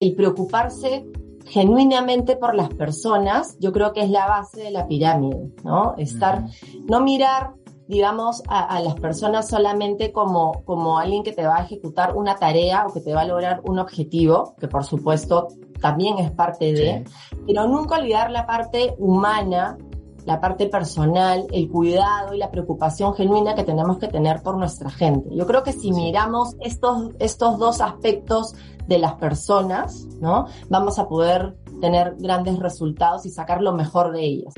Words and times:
el 0.00 0.14
preocuparse 0.14 1.06
genuinamente 1.44 2.36
por 2.36 2.54
las 2.54 2.70
personas, 2.70 3.56
yo 3.60 3.72
creo 3.72 3.92
que 3.92 4.00
es 4.00 4.10
la 4.10 4.26
base 4.26 4.62
de 4.62 4.70
la 4.70 4.86
pirámide, 4.86 5.52
¿no? 5.62 5.94
Estar, 5.98 6.46
no 6.88 7.00
mirar, 7.00 7.52
digamos, 7.86 8.42
a, 8.48 8.80
las 8.80 8.94
personas 8.94 9.48
solamente 9.48 10.12
como, 10.12 10.62
como 10.64 10.98
alguien 10.98 11.22
que 11.22 11.32
te 11.32 11.46
va 11.46 11.58
a 11.58 11.64
ejecutar 11.64 12.16
una 12.16 12.36
tarea 12.36 12.86
o 12.86 12.92
que 12.92 13.00
te 13.00 13.12
va 13.12 13.22
a 13.22 13.26
lograr 13.26 13.60
un 13.64 13.78
objetivo, 13.78 14.54
que 14.58 14.68
por 14.68 14.84
supuesto 14.84 15.48
también 15.80 16.18
es 16.18 16.30
parte 16.30 16.72
de, 16.72 17.04
pero 17.46 17.66
nunca 17.66 17.98
olvidar 17.98 18.30
la 18.30 18.46
parte 18.46 18.94
humana 18.98 19.76
la 20.24 20.40
parte 20.40 20.66
personal, 20.66 21.46
el 21.50 21.70
cuidado 21.70 22.34
y 22.34 22.38
la 22.38 22.50
preocupación 22.50 23.14
genuina 23.14 23.54
que 23.54 23.64
tenemos 23.64 23.98
que 23.98 24.08
tener 24.08 24.42
por 24.42 24.56
nuestra 24.56 24.90
gente. 24.90 25.34
Yo 25.34 25.46
creo 25.46 25.62
que 25.62 25.72
si 25.72 25.92
miramos 25.92 26.56
estos, 26.60 27.10
estos 27.18 27.58
dos 27.58 27.80
aspectos 27.80 28.54
de 28.90 28.98
las 28.98 29.14
personas, 29.14 30.04
¿no? 30.20 30.48
Vamos 30.68 30.98
a 30.98 31.08
poder 31.08 31.54
tener 31.80 32.16
grandes 32.18 32.58
resultados 32.58 33.24
y 33.24 33.30
sacar 33.30 33.62
lo 33.62 33.72
mejor 33.72 34.12
de 34.12 34.24
ellas. 34.24 34.52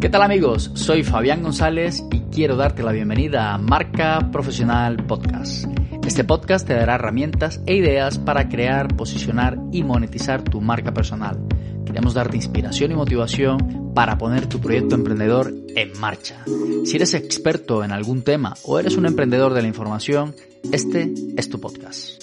¿Qué 0.00 0.08
tal 0.10 0.22
amigos? 0.22 0.70
Soy 0.74 1.02
Fabián 1.02 1.42
González 1.42 2.04
y 2.12 2.20
quiero 2.30 2.54
darte 2.54 2.84
la 2.84 2.92
bienvenida 2.92 3.54
a 3.54 3.58
Marca 3.58 4.28
Profesional 4.30 4.98
Podcast. 5.06 5.64
Este 6.06 6.22
podcast 6.22 6.66
te 6.66 6.74
dará 6.74 6.94
herramientas 6.94 7.62
e 7.66 7.74
ideas 7.74 8.18
para 8.18 8.48
crear, 8.48 8.94
posicionar 8.94 9.58
y 9.72 9.82
monetizar 9.82 10.42
tu 10.42 10.60
marca 10.60 10.92
personal 10.92 11.38
Queremos 11.88 12.12
darte 12.12 12.36
inspiración 12.36 12.92
y 12.92 12.96
motivación 12.96 13.87
para 13.98 14.16
poner 14.16 14.46
tu 14.46 14.60
proyecto 14.60 14.94
emprendedor 14.94 15.52
en 15.74 15.98
marcha. 15.98 16.44
Si 16.84 16.94
eres 16.94 17.14
experto 17.14 17.82
en 17.82 17.90
algún 17.90 18.22
tema 18.22 18.54
o 18.62 18.78
eres 18.78 18.96
un 18.96 19.06
emprendedor 19.06 19.54
de 19.54 19.62
la 19.62 19.66
información, 19.66 20.36
este 20.70 21.12
es 21.36 21.48
tu 21.48 21.60
podcast. 21.60 22.22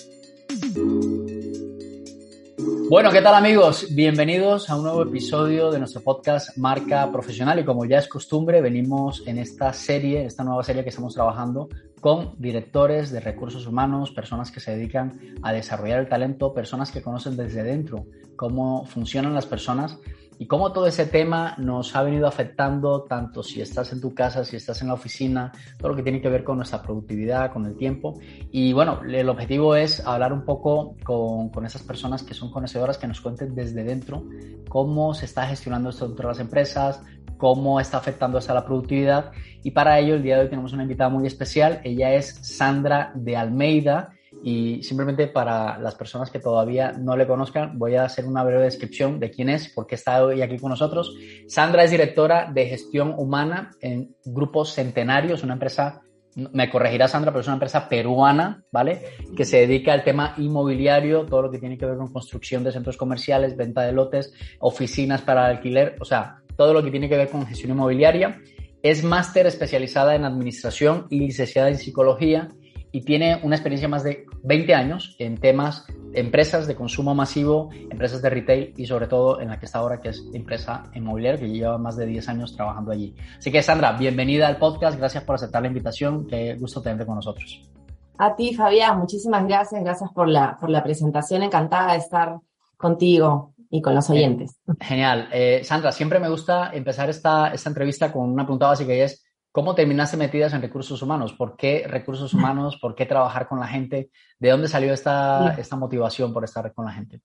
Bueno, 2.89 3.11
¿qué 3.11 3.21
tal 3.21 3.35
amigos? 3.35 3.87
Bienvenidos 3.93 4.69
a 4.69 4.77
un 4.77 4.83
nuevo 4.83 5.03
episodio 5.03 5.69
de 5.69 5.79
nuestro 5.79 5.99
podcast 5.99 6.55
Marca 6.55 7.11
Profesional 7.11 7.59
y 7.59 7.65
como 7.65 7.83
ya 7.83 7.97
es 7.97 8.07
costumbre, 8.07 8.61
venimos 8.61 9.23
en 9.27 9.37
esta 9.37 9.73
serie, 9.73 10.23
esta 10.23 10.45
nueva 10.45 10.63
serie 10.63 10.81
que 10.81 10.91
estamos 10.91 11.13
trabajando 11.13 11.67
con 11.99 12.35
directores 12.37 13.11
de 13.11 13.19
recursos 13.19 13.67
humanos, 13.67 14.11
personas 14.11 14.49
que 14.49 14.61
se 14.61 14.71
dedican 14.71 15.19
a 15.41 15.51
desarrollar 15.51 15.99
el 15.99 16.07
talento, 16.07 16.53
personas 16.53 16.89
que 16.89 17.01
conocen 17.01 17.35
desde 17.35 17.63
dentro 17.63 18.05
cómo 18.35 18.85
funcionan 18.85 19.33
las 19.33 19.45
personas 19.45 19.97
y 20.37 20.47
cómo 20.47 20.71
todo 20.71 20.87
ese 20.87 21.05
tema 21.05 21.55
nos 21.57 21.95
ha 21.95 22.03
venido 22.03 22.27
afectando 22.27 23.03
tanto 23.03 23.43
si 23.43 23.61
estás 23.61 23.93
en 23.93 24.01
tu 24.01 24.13
casa, 24.13 24.43
si 24.45 24.55
estás 24.55 24.81
en 24.81 24.89
la 24.89 24.93
oficina, 24.93 25.51
todo 25.77 25.89
lo 25.89 25.95
que 25.95 26.03
tiene 26.03 26.21
que 26.21 26.29
ver 26.29 26.43
con 26.43 26.57
nuestra 26.57 26.81
productividad, 26.81 27.51
con 27.51 27.65
el 27.65 27.75
tiempo. 27.75 28.19
Y 28.51 28.73
bueno, 28.73 29.01
el 29.03 29.29
objetivo 29.29 29.75
es 29.75 30.05
hablar 30.05 30.33
un 30.33 30.45
poco 30.45 30.95
con, 31.03 31.49
con 31.49 31.65
esas 31.65 31.83
personas 31.83 32.23
que 32.23 32.33
son 32.33 32.51
conocedoras, 32.51 32.97
que 32.97 33.07
nos 33.07 33.21
cuenten 33.21 33.55
desde 33.55 33.83
dentro 33.83 34.23
cómo 34.69 35.13
se 35.13 35.25
está 35.25 35.47
gestionando 35.47 35.89
esto 35.89 36.07
dentro 36.07 36.27
de 36.27 36.33
las 36.33 36.39
empresas, 36.39 37.01
cómo 37.37 37.79
está 37.79 37.97
afectando 37.97 38.39
a 38.39 38.53
la 38.53 38.65
productividad. 38.65 39.31
Y 39.63 39.71
para 39.71 39.99
ello, 39.99 40.15
el 40.15 40.23
día 40.23 40.35
de 40.35 40.43
hoy 40.43 40.49
tenemos 40.49 40.73
una 40.73 40.83
invitada 40.83 41.09
muy 41.09 41.25
especial. 41.27 41.81
Ella 41.83 42.13
es 42.13 42.35
Sandra 42.41 43.11
de 43.15 43.35
Almeida. 43.35 44.14
Y 44.47 44.83
simplemente 44.83 45.25
para 45.25 45.79
las 45.79 45.95
personas 45.95 46.29
que 46.29 46.37
todavía 46.37 46.91
no 46.91 47.17
le 47.17 47.25
conozcan, 47.25 47.79
voy 47.79 47.95
a 47.95 48.05
hacer 48.05 48.25
una 48.25 48.43
breve 48.43 48.65
descripción 48.65 49.19
de 49.19 49.31
quién 49.31 49.49
es, 49.49 49.69
por 49.69 49.87
qué 49.87 49.95
está 49.95 50.23
hoy 50.23 50.43
aquí 50.43 50.59
con 50.59 50.69
nosotros. 50.69 51.15
Sandra 51.47 51.83
es 51.83 51.89
directora 51.89 52.51
de 52.53 52.67
gestión 52.67 53.15
humana 53.17 53.71
en 53.81 54.15
Grupo 54.23 54.63
Centenario, 54.63 55.33
es 55.33 55.41
una 55.41 55.53
empresa, 55.53 55.99
me 56.35 56.69
corregirá 56.69 57.07
Sandra, 57.07 57.31
pero 57.31 57.41
es 57.41 57.47
una 57.47 57.55
empresa 57.55 57.89
peruana, 57.89 58.63
¿vale? 58.71 59.01
Que 59.35 59.45
se 59.45 59.61
dedica 59.61 59.93
al 59.93 60.03
tema 60.03 60.35
inmobiliario, 60.37 61.25
todo 61.25 61.41
lo 61.41 61.49
que 61.49 61.57
tiene 61.57 61.75
que 61.75 61.87
ver 61.87 61.97
con 61.97 62.13
construcción 62.13 62.63
de 62.63 62.71
centros 62.71 62.97
comerciales, 62.97 63.57
venta 63.57 63.81
de 63.81 63.93
lotes, 63.93 64.31
oficinas 64.59 65.23
para 65.23 65.47
alquiler, 65.47 65.95
o 65.99 66.05
sea, 66.05 66.43
todo 66.55 66.71
lo 66.71 66.83
que 66.83 66.91
tiene 66.91 67.09
que 67.09 67.17
ver 67.17 67.29
con 67.29 67.47
gestión 67.47 67.71
inmobiliaria. 67.71 68.39
Es 68.83 69.03
máster 69.03 69.47
especializada 69.47 70.13
en 70.13 70.23
administración 70.23 71.07
y 71.09 71.21
licenciada 71.21 71.69
en 71.69 71.79
psicología 71.79 72.49
y 72.95 73.01
tiene 73.01 73.41
una 73.43 73.57
experiencia 73.57 73.89
más 73.89 74.05
de 74.05 74.25
20 74.43 74.73
años 74.73 75.17
en 75.19 75.37
temas 75.37 75.85
de 76.13 76.21
empresas 76.21 76.65
de 76.65 76.75
consumo 76.75 77.13
masivo, 77.13 77.69
empresas 77.89 78.21
de 78.21 78.29
retail 78.29 78.73
y 78.77 78.85
sobre 78.85 79.07
todo 79.07 79.41
en 79.41 79.49
la 79.49 79.59
que 79.59 79.65
está 79.65 79.79
ahora, 79.79 79.99
que 79.99 80.07
es 80.07 80.23
empresa 80.33 80.85
inmobiliaria, 80.93 81.41
que 81.41 81.49
lleva 81.49 81.77
más 81.77 81.97
de 81.97 82.05
10 82.05 82.29
años 82.29 82.55
trabajando 82.55 82.93
allí. 82.93 83.13
Así 83.37 83.51
que 83.51 83.61
Sandra, 83.61 83.91
bienvenida 83.91 84.47
al 84.47 84.55
podcast, 84.55 84.97
gracias 84.97 85.25
por 85.25 85.35
aceptar 85.35 85.61
la 85.61 85.67
invitación, 85.67 86.25
qué 86.25 86.55
gusto 86.55 86.81
tenerte 86.81 87.05
con 87.05 87.15
nosotros. 87.15 87.69
A 88.17 88.33
ti, 88.33 88.55
Fabián, 88.55 88.97
muchísimas 88.97 89.45
gracias, 89.45 89.83
gracias 89.83 90.09
por 90.13 90.29
la, 90.29 90.55
por 90.57 90.69
la 90.69 90.81
presentación, 90.81 91.43
encantada 91.43 91.91
de 91.91 91.97
estar 91.97 92.37
contigo 92.77 93.55
y 93.69 93.81
con 93.81 93.93
los 93.93 94.09
oyentes. 94.09 94.57
Genial. 94.79 95.27
Eh, 95.33 95.65
Sandra, 95.65 95.91
siempre 95.91 96.19
me 96.19 96.29
gusta 96.29 96.71
empezar 96.71 97.09
esta, 97.09 97.49
esta 97.49 97.67
entrevista 97.67 98.09
con 98.13 98.29
una 98.29 98.43
pregunta 98.43 98.67
básica 98.67 98.95
y 98.95 99.01
es, 99.01 99.24
¿Cómo 99.55 99.73
terminaste 99.73 100.17
metidas 100.17 100.51
en 100.51 100.61
recursos 100.61 101.01
humanos? 101.01 101.31
¿Por 101.31 101.55
qué 101.55 101.85
recursos 101.87 102.33
humanos? 102.33 102.77
¿Por 102.81 102.93
qué 102.93 103.05
trabajar 103.05 103.47
con 103.47 103.57
la 103.57 103.67
gente? 103.67 104.11
¿De 104.37 104.49
dónde 104.49 104.67
salió 104.67 104.93
esta, 104.93 105.55
esta 105.57 105.77
motivación 105.77 106.33
por 106.33 106.43
estar 106.43 106.73
con 106.73 106.83
la 106.83 106.91
gente? 106.91 107.21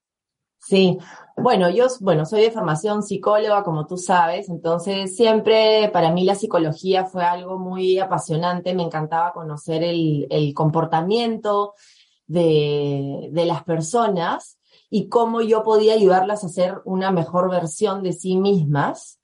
Sí, 0.57 0.97
bueno, 1.35 1.69
yo 1.69 1.87
bueno, 1.99 2.25
soy 2.25 2.43
de 2.43 2.51
formación 2.51 3.03
psicóloga, 3.03 3.65
como 3.65 3.85
tú 3.85 3.97
sabes, 3.97 4.47
entonces 4.47 5.13
siempre 5.13 5.89
para 5.91 6.13
mí 6.13 6.23
la 6.23 6.35
psicología 6.35 7.03
fue 7.03 7.25
algo 7.25 7.59
muy 7.59 7.99
apasionante, 7.99 8.73
me 8.73 8.83
encantaba 8.83 9.33
conocer 9.33 9.83
el, 9.83 10.25
el 10.29 10.53
comportamiento 10.53 11.73
de, 12.27 13.27
de 13.33 13.45
las 13.45 13.65
personas 13.65 14.57
y 14.89 15.09
cómo 15.09 15.41
yo 15.41 15.63
podía 15.63 15.95
ayudarlas 15.95 16.45
a 16.45 16.47
ser 16.47 16.75
una 16.85 17.11
mejor 17.11 17.51
versión 17.51 18.03
de 18.03 18.13
sí 18.13 18.37
mismas 18.37 19.20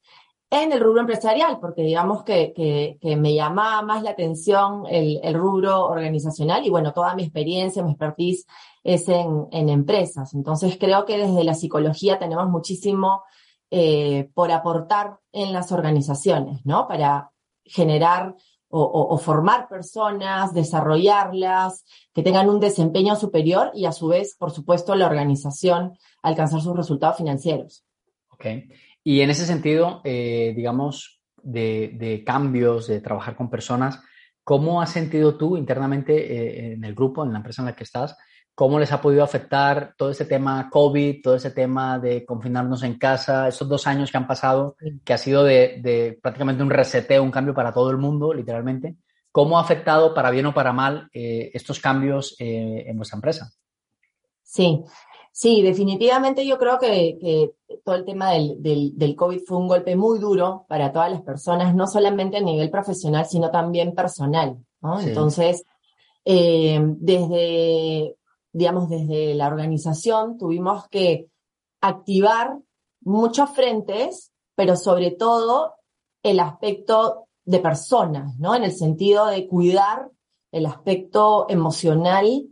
en 0.50 0.72
el 0.72 0.80
rubro 0.80 1.02
empresarial, 1.02 1.59
porque 1.59 1.81
digamos 1.81 2.24
que, 2.24 2.53
que, 3.02 3.16
me 3.18 3.34
llamaba 3.34 3.81
más 3.81 4.02
la 4.02 4.12
atención 4.12 4.85
el, 4.90 5.19
el, 5.22 5.34
rubro 5.34 5.85
organizacional 5.85 6.66
y 6.66 6.69
bueno, 6.69 6.94
toda 6.94 7.16
mi 7.16 7.24
experiencia, 7.24 7.84
mi 7.84 7.91
expertise 7.91 8.46
es 8.84 9.09
en, 9.09 9.47
en 9.52 9.68
empresas. 9.68 10.34
Entonces 10.34 10.78
creo 10.80 11.06
que 11.06 11.18
desde 11.18 11.44
la 11.44 11.53
psicología 11.53 12.18
tenemos 12.18 12.47
muchísimo 12.50 13.24
eh, 13.69 14.30
por 14.34 14.52
aportar 14.52 15.19
en 15.34 15.52
las 15.52 15.74
organizaciones, 15.74 16.66
¿no? 16.66 16.88
Para 16.88 17.31
generar 17.66 18.34
o, 18.69 18.81
o, 18.81 19.18
formar 19.18 19.68
personas, 19.68 20.53
desarrollarlas, 20.53 21.85
que 22.14 22.24
tengan 22.24 22.50
un 22.50 22.59
desempeño 22.59 23.16
superior 23.16 23.72
y 23.74 23.85
a 23.85 23.94
su 23.94 24.08
vez, 24.08 24.35
por 24.38 24.52
supuesto, 24.52 24.96
la 24.96 25.06
organización 25.06 25.97
alcanzar 26.22 26.62
sus 26.62 26.75
resultados 26.75 27.18
financieros. 27.18 27.85
Okay. 28.29 28.69
Y 29.09 29.22
en 29.22 29.29
ese 29.29 29.45
sentido, 29.45 30.01
eh, 30.03 30.51
digamos, 30.53 31.22
de, 31.41 32.23
cambios, 32.25 32.88
de 32.88 33.00
trabajar 33.00 33.38
con 33.38 33.50
personas, 33.50 34.01
¿cómo 34.44 34.81
has 34.81 34.90
sentido 34.90 35.38
tú 35.38 35.56
internamente 35.56 36.13
eh, 36.13 36.73
en 36.73 36.84
el 36.84 36.94
grupo, 36.94 37.23
en 37.23 37.31
la 37.31 37.38
empresa 37.38 37.62
en 37.62 37.67
la 37.67 37.73
que 37.73 37.85
estás? 37.85 38.17
¿Cómo 38.53 38.78
les 38.78 38.91
ha 38.91 39.00
podido 39.00 39.23
afectar 39.23 39.94
todo 39.97 40.09
ese 40.09 40.25
tema 40.25 40.69
COVID, 40.69 41.22
todo 41.23 41.35
ese 41.35 41.51
tema 41.51 42.00
de 42.00 42.25
confinarnos 42.25 42.84
en 42.84 42.97
casa, 42.97 43.47
esos 43.47 43.69
dos 43.69 43.88
años 43.88 44.12
que 44.12 44.17
han 44.17 44.28
pasado, 44.28 44.75
que 45.06 45.13
ha 45.13 45.17
sido 45.17 45.46
de, 45.46 46.19
prácticamente 46.22 46.62
un 46.62 46.69
reseteo, 46.69 47.23
un 47.23 47.31
cambio 47.31 47.53
para 47.53 47.72
todo 47.72 47.90
el 47.91 47.97
mundo, 47.97 48.34
literalmente? 48.34 48.97
¿Cómo 49.31 49.57
ha 49.57 49.62
afectado, 49.62 50.13
para 50.13 50.31
bien 50.31 50.47
o 50.47 50.53
para 50.53 50.73
mal, 50.73 51.07
eh, 51.13 51.50
estos 51.53 51.79
cambios 51.79 52.35
en 52.40 52.97
vuestra 52.97 53.16
empresa? 53.16 53.53
Sí, 54.44 54.84
Sí, 55.39 55.61
definitivamente 55.61 56.47
yo 56.47 56.57
creo 56.57 56.79
que, 56.79 57.53
todo 57.85 57.93
el 57.93 58.05
tema 58.05 58.31
del, 58.31 58.57
del, 58.59 59.15
COVID 59.15 59.41
fue 59.45 59.57
un 59.57 59.67
golpe 59.67 59.95
muy 59.95 60.17
duro 60.17 60.65
para 60.67 60.91
todas 60.91 61.11
las 61.11 61.21
personas, 61.21 61.75
no 61.75 61.85
solamente 61.85 62.37
a 62.37 62.41
nivel 62.41 62.71
profesional, 62.71 63.27
sino 63.27 63.51
también 63.51 63.93
personal. 63.93 64.57
Entonces, 64.99 65.63
eh, 66.25 66.79
desde, 66.81 68.15
digamos, 68.51 68.89
desde 68.89 69.35
la 69.35 69.45
organización 69.45 70.39
tuvimos 70.39 70.87
que 70.87 71.28
activar 71.81 72.57
muchos 73.01 73.51
frentes, 73.51 74.31
pero 74.55 74.75
sobre 74.75 75.11
todo 75.11 75.75
el 76.23 76.40
aspecto 76.40 77.28
de 77.45 77.59
personas, 77.59 78.40
¿no? 78.40 78.55
En 78.55 78.63
el 78.63 78.72
sentido 78.72 79.28
de 79.28 79.47
cuidar 79.47 80.09
el 80.51 80.66
aspecto 80.66 81.45
emocional 81.47 82.47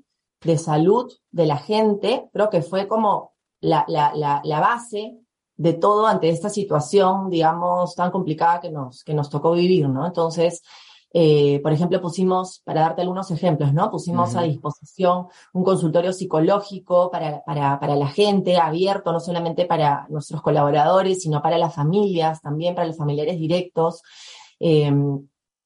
de 0.45 0.57
salud 0.57 1.11
de 1.31 1.45
la 1.45 1.57
gente, 1.57 2.29
creo 2.31 2.49
que 2.49 2.61
fue 2.61 2.87
como 2.87 3.33
la, 3.61 3.83
la, 3.87 4.13
la, 4.15 4.41
la, 4.43 4.59
base 4.59 5.17
de 5.57 5.73
todo 5.73 6.05
ante 6.05 6.29
esta 6.29 6.49
situación, 6.49 7.29
digamos, 7.29 7.95
tan 7.95 8.11
complicada 8.11 8.61
que 8.61 8.69
nos, 8.69 9.03
que 9.03 9.13
nos 9.13 9.29
tocó 9.29 9.53
vivir, 9.53 9.89
¿no? 9.89 10.05
Entonces, 10.05 10.61
eh, 11.13 11.61
por 11.63 11.71
ejemplo, 11.71 12.01
pusimos, 12.01 12.59
para 12.63 12.81
darte 12.81 13.01
algunos 13.01 13.31
ejemplos, 13.31 13.73
¿no? 13.73 13.89
Pusimos 13.89 14.35
a 14.35 14.43
disposición 14.43 15.27
un 15.53 15.63
consultorio 15.63 16.13
psicológico 16.13 17.09
para, 17.09 17.41
para, 17.43 17.79
para, 17.79 17.95
la 17.95 18.07
gente, 18.07 18.57
abierto 18.57 19.13
no 19.13 19.19
solamente 19.19 19.65
para 19.65 20.05
nuestros 20.09 20.41
colaboradores, 20.41 21.23
sino 21.23 21.41
para 21.41 21.57
las 21.57 21.73
familias, 21.73 22.41
también 22.41 22.75
para 22.75 22.87
los 22.87 22.97
familiares 22.97 23.39
directos. 23.39 24.03
Eh, 24.59 24.93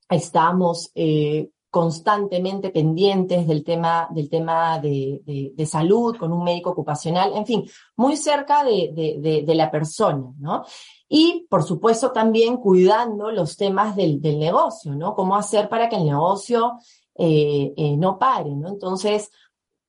estamos 0.09 0.91
eh, 0.95 1.49
constantemente 1.69 2.71
pendientes 2.71 3.47
del 3.47 3.63
tema, 3.63 4.07
del 4.11 4.29
tema 4.29 4.79
de, 4.79 5.21
de, 5.55 5.65
salud, 5.65 6.17
con 6.17 6.33
un 6.33 6.43
médico 6.43 6.71
ocupacional, 6.71 7.33
en 7.35 7.45
fin, 7.45 7.69
muy 7.95 8.17
cerca 8.17 8.63
de, 8.63 9.43
de, 9.45 9.55
la 9.55 9.69
persona, 9.69 10.33
¿no? 10.39 10.63
Y, 11.07 11.45
por 11.49 11.63
supuesto, 11.63 12.11
también 12.11 12.57
cuidando 12.57 13.31
los 13.31 13.55
temas 13.55 13.95
del, 13.95 14.19
del 14.19 14.39
negocio, 14.39 14.95
¿no? 14.95 15.13
Cómo 15.13 15.35
hacer 15.35 15.69
para 15.69 15.89
que 15.89 15.97
el 15.97 16.05
negocio 16.05 16.77
eh, 17.15 17.73
eh, 17.77 17.97
no 17.97 18.17
pare, 18.17 18.49
¿no? 18.55 18.69
Entonces, 18.69 19.29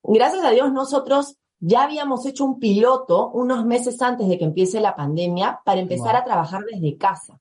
gracias 0.03 0.45
a 0.45 0.51
Dios, 0.51 0.73
nosotros 0.73 1.37
ya 1.61 1.85
habíamos 1.85 2.27
hecho 2.27 2.45
un 2.45 2.59
piloto 2.59 3.31
unos 3.31 3.65
meses 3.65 4.01
antes 4.03 4.29
de 4.29 4.39
que 4.39 4.45
empiece 4.45 4.81
la 4.81 4.97
pandemia 4.97 5.61
para 5.65 5.81
empezar 5.81 6.17
a 6.17 6.25
trabajar 6.25 6.63
desde 6.71 6.97
casa. 6.97 7.39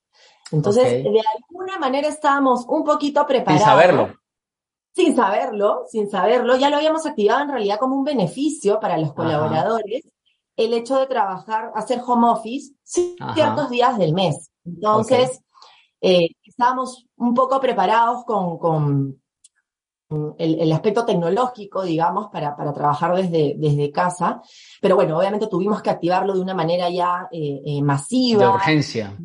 Entonces, 0.52 1.04
de 1.04 1.22
alguna 1.36 1.78
manera 1.78 2.08
estábamos 2.08 2.66
un 2.68 2.84
poquito 2.84 3.26
preparados. 3.26 3.62
Sin 3.62 3.70
saberlo. 3.70 4.20
Sin 5.00 5.16
saberlo, 5.16 5.86
sin 5.88 6.10
saberlo. 6.10 6.58
Ya 6.58 6.70
lo 6.70 6.76
habíamos 6.76 7.06
activado 7.06 7.44
en 7.44 7.50
realidad 7.50 7.80
como 7.80 7.96
un 7.96 8.04
beneficio 8.04 8.80
para 8.80 8.98
los 8.98 9.14
colaboradores 9.14 10.04
el 10.58 10.74
hecho 10.74 11.00
de 11.00 11.08
trabajar, 11.08 11.72
hacer 11.74 12.02
home 12.06 12.28
office 12.28 12.74
ciertos 12.84 13.70
días 13.70 13.98
del 13.98 14.14
mes. 14.14 14.52
Entonces, 14.66 15.40
eh, 16.02 16.28
estábamos 16.44 17.06
un 17.16 17.34
poco 17.34 17.62
preparados 17.62 18.26
con, 18.26 18.58
con 18.58 19.22
el, 20.38 20.72
aspecto 20.74 21.06
tecnológico, 21.06 21.84
digamos, 21.84 22.28
para, 22.30 22.58
para 22.58 22.74
trabajar 22.74 23.16
desde, 23.16 23.56
desde 23.58 23.90
casa. 23.90 24.42
Pero 24.82 24.98
bueno, 24.98 25.18
obviamente 25.18 25.48
tuvimos 25.48 25.82
que 25.82 25.92
activarlo 25.92 26.34
de 26.34 26.42
una 26.42 26.54
manera 26.54 26.90
ya 26.90 27.30
eh, 27.32 27.62
eh, 27.66 27.82
masiva. 27.82 28.44
De 28.44 28.50
urgencia 28.50 29.18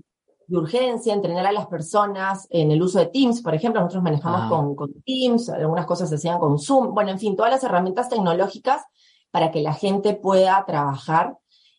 de 0.46 0.56
urgencia, 0.56 1.14
entrenar 1.14 1.46
a 1.46 1.52
las 1.52 1.66
personas 1.66 2.46
en 2.50 2.70
el 2.70 2.82
uso 2.82 2.98
de 2.98 3.06
Teams, 3.06 3.42
por 3.42 3.54
ejemplo, 3.54 3.80
nosotros 3.80 4.02
manejamos 4.02 4.48
con, 4.48 4.74
con, 4.74 4.92
Teams, 5.02 5.48
algunas 5.50 5.86
cosas 5.86 6.08
se 6.08 6.16
hacían 6.16 6.38
con 6.38 6.58
Zoom, 6.58 6.94
bueno, 6.94 7.10
en 7.10 7.18
fin, 7.18 7.36
todas 7.36 7.52
las 7.52 7.64
herramientas 7.64 8.08
tecnológicas 8.08 8.82
para 9.30 9.50
que 9.50 9.62
la 9.62 9.74
gente 9.74 10.14
pueda 10.14 10.64
trabajar 10.66 11.36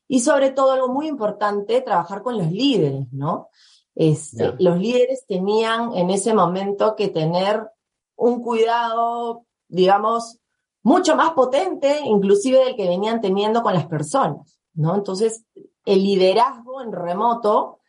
y 0.08 0.20
sobre 0.20 0.52
todo 0.52 0.72
algo 0.72 0.90
muy 0.90 1.08
importante, 1.08 1.82
trabajar 1.82 2.22
con 2.22 2.38
los 2.38 2.52
líderes, 2.52 3.08
¿no? 3.12 3.50
Este, 3.96 4.54
los 4.60 4.78
líderes 4.78 5.26
tenían 5.26 5.96
en 5.96 6.10
ese 6.10 6.34
momento 6.34 6.96
que 6.96 7.08
tener 7.08 7.66
un 8.18 8.42
cuidado, 8.42 9.46
digamos, 9.68 10.40
mucho 10.84 11.16
más 11.16 11.32
potente, 11.32 12.02
inclusive 12.04 12.60
del 12.64 12.76
que 12.76 12.88
venían 12.88 13.22
teniendo 13.22 13.64
con 13.64 13.74
las 13.74 13.88
personas, 13.88 14.60
¿no? 14.74 14.96
Entonces, 14.96 15.46
el 15.86 16.04
liderazgo 16.04 16.82
en 16.82 16.92
remoto 16.92 17.80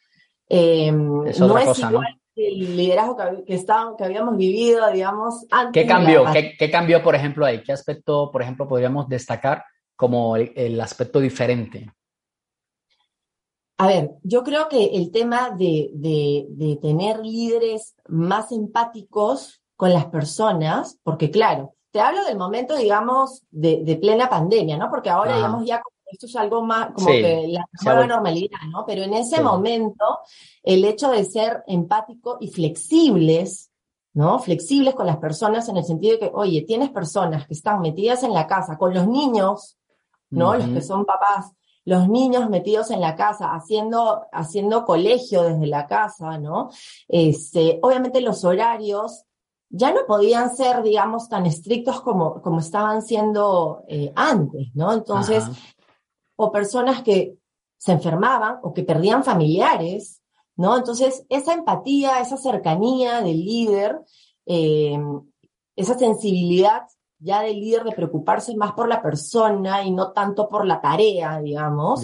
eh, 0.48 0.92
no 0.92 1.26
es 1.26 1.38
igual 1.78 2.20
que 2.36 2.48
el 2.48 2.76
liderazgo 2.76 3.16
que, 3.16 3.44
que, 3.44 3.64
que, 3.64 4.04
habíamos 4.04 4.36
vivido, 4.36 4.90
digamos, 4.92 5.46
antes. 5.50 5.82
¿Qué 5.82 5.88
cambió? 5.88 6.24
¿Qué, 6.58 6.70
cambió, 6.70 7.02
por 7.02 7.14
ejemplo, 7.14 7.46
ahí? 7.46 7.62
¿Qué 7.62 7.72
aspecto, 7.72 8.30
por 8.30 8.42
ejemplo, 8.42 8.68
podríamos 8.68 9.08
destacar 9.08 9.64
como 9.96 10.36
el, 10.36 10.80
aspecto 10.80 11.18
diferente? 11.18 11.90
A 13.78 13.86
ver, 13.86 14.10
yo 14.22 14.44
creo 14.44 14.68
que 14.68 14.84
el 14.84 15.10
tema 15.10 15.50
de, 15.50 15.90
de, 15.94 16.78
tener 16.80 17.20
líderes 17.20 17.94
más 18.06 18.52
empáticos 18.52 19.62
con 19.74 19.92
las 19.92 20.06
personas, 20.06 20.98
porque 21.02 21.30
claro, 21.30 21.74
te 21.90 22.00
hablo 22.00 22.24
del 22.24 22.36
momento, 22.36 22.76
digamos, 22.76 23.42
de, 23.50 23.98
plena 24.00 24.28
pandemia, 24.28 24.76
¿no? 24.76 24.90
Porque 24.90 25.08
ahora, 25.08 25.36
digamos, 25.36 25.64
ya 25.64 25.80
esto 26.10 26.26
es 26.26 26.36
algo 26.36 26.62
más 26.62 26.92
como 26.92 27.08
que 27.08 27.48
la 27.48 27.64
nueva 27.84 28.06
normalidad, 28.06 28.60
¿no? 28.70 28.84
Pero 28.86 29.02
en 29.02 29.14
ese 29.14 29.42
momento, 29.42 30.20
el 30.62 30.84
hecho 30.84 31.10
de 31.10 31.24
ser 31.24 31.64
empático 31.66 32.38
y 32.40 32.48
flexibles, 32.48 33.70
¿no? 34.14 34.38
Flexibles 34.38 34.94
con 34.94 35.06
las 35.06 35.18
personas 35.18 35.68
en 35.68 35.76
el 35.76 35.84
sentido 35.84 36.14
de 36.14 36.20
que, 36.20 36.30
oye, 36.32 36.62
tienes 36.62 36.90
personas 36.90 37.46
que 37.46 37.54
están 37.54 37.80
metidas 37.80 38.22
en 38.22 38.32
la 38.32 38.46
casa 38.46 38.78
con 38.78 38.94
los 38.94 39.06
niños, 39.06 39.78
¿no? 40.30 40.54
Los 40.54 40.68
que 40.68 40.80
son 40.80 41.04
papás, 41.04 41.52
los 41.84 42.08
niños 42.08 42.48
metidos 42.48 42.90
en 42.90 43.00
la 43.00 43.14
casa, 43.14 43.54
haciendo, 43.54 44.26
haciendo 44.32 44.84
colegio 44.84 45.42
desde 45.42 45.66
la 45.66 45.86
casa, 45.86 46.38
¿no? 46.38 46.70
Este, 47.08 47.78
obviamente 47.82 48.20
los 48.20 48.44
horarios 48.44 49.24
ya 49.68 49.92
no 49.92 50.00
podían 50.06 50.54
ser, 50.56 50.82
digamos, 50.82 51.28
tan 51.28 51.44
estrictos 51.46 52.00
como, 52.00 52.40
como 52.40 52.60
estaban 52.60 53.02
siendo 53.02 53.84
eh, 53.88 54.12
antes, 54.14 54.68
¿no? 54.74 54.92
Entonces, 54.92 55.44
o 56.36 56.52
personas 56.52 57.02
que 57.02 57.36
se 57.78 57.92
enfermaban 57.92 58.58
o 58.62 58.72
que 58.72 58.84
perdían 58.84 59.24
familiares, 59.24 60.22
¿no? 60.56 60.76
Entonces, 60.76 61.26
esa 61.28 61.52
empatía, 61.52 62.20
esa 62.20 62.36
cercanía 62.36 63.20
del 63.20 63.44
líder, 63.44 64.00
eh, 64.46 64.98
esa 65.74 65.98
sensibilidad 65.98 66.82
ya 67.18 67.42
del 67.42 67.60
líder 67.60 67.84
de 67.84 67.92
preocuparse 67.92 68.54
más 68.56 68.72
por 68.72 68.88
la 68.88 69.02
persona 69.02 69.82
y 69.84 69.90
no 69.90 70.12
tanto 70.12 70.48
por 70.48 70.66
la 70.66 70.80
tarea, 70.80 71.40
digamos, 71.40 72.00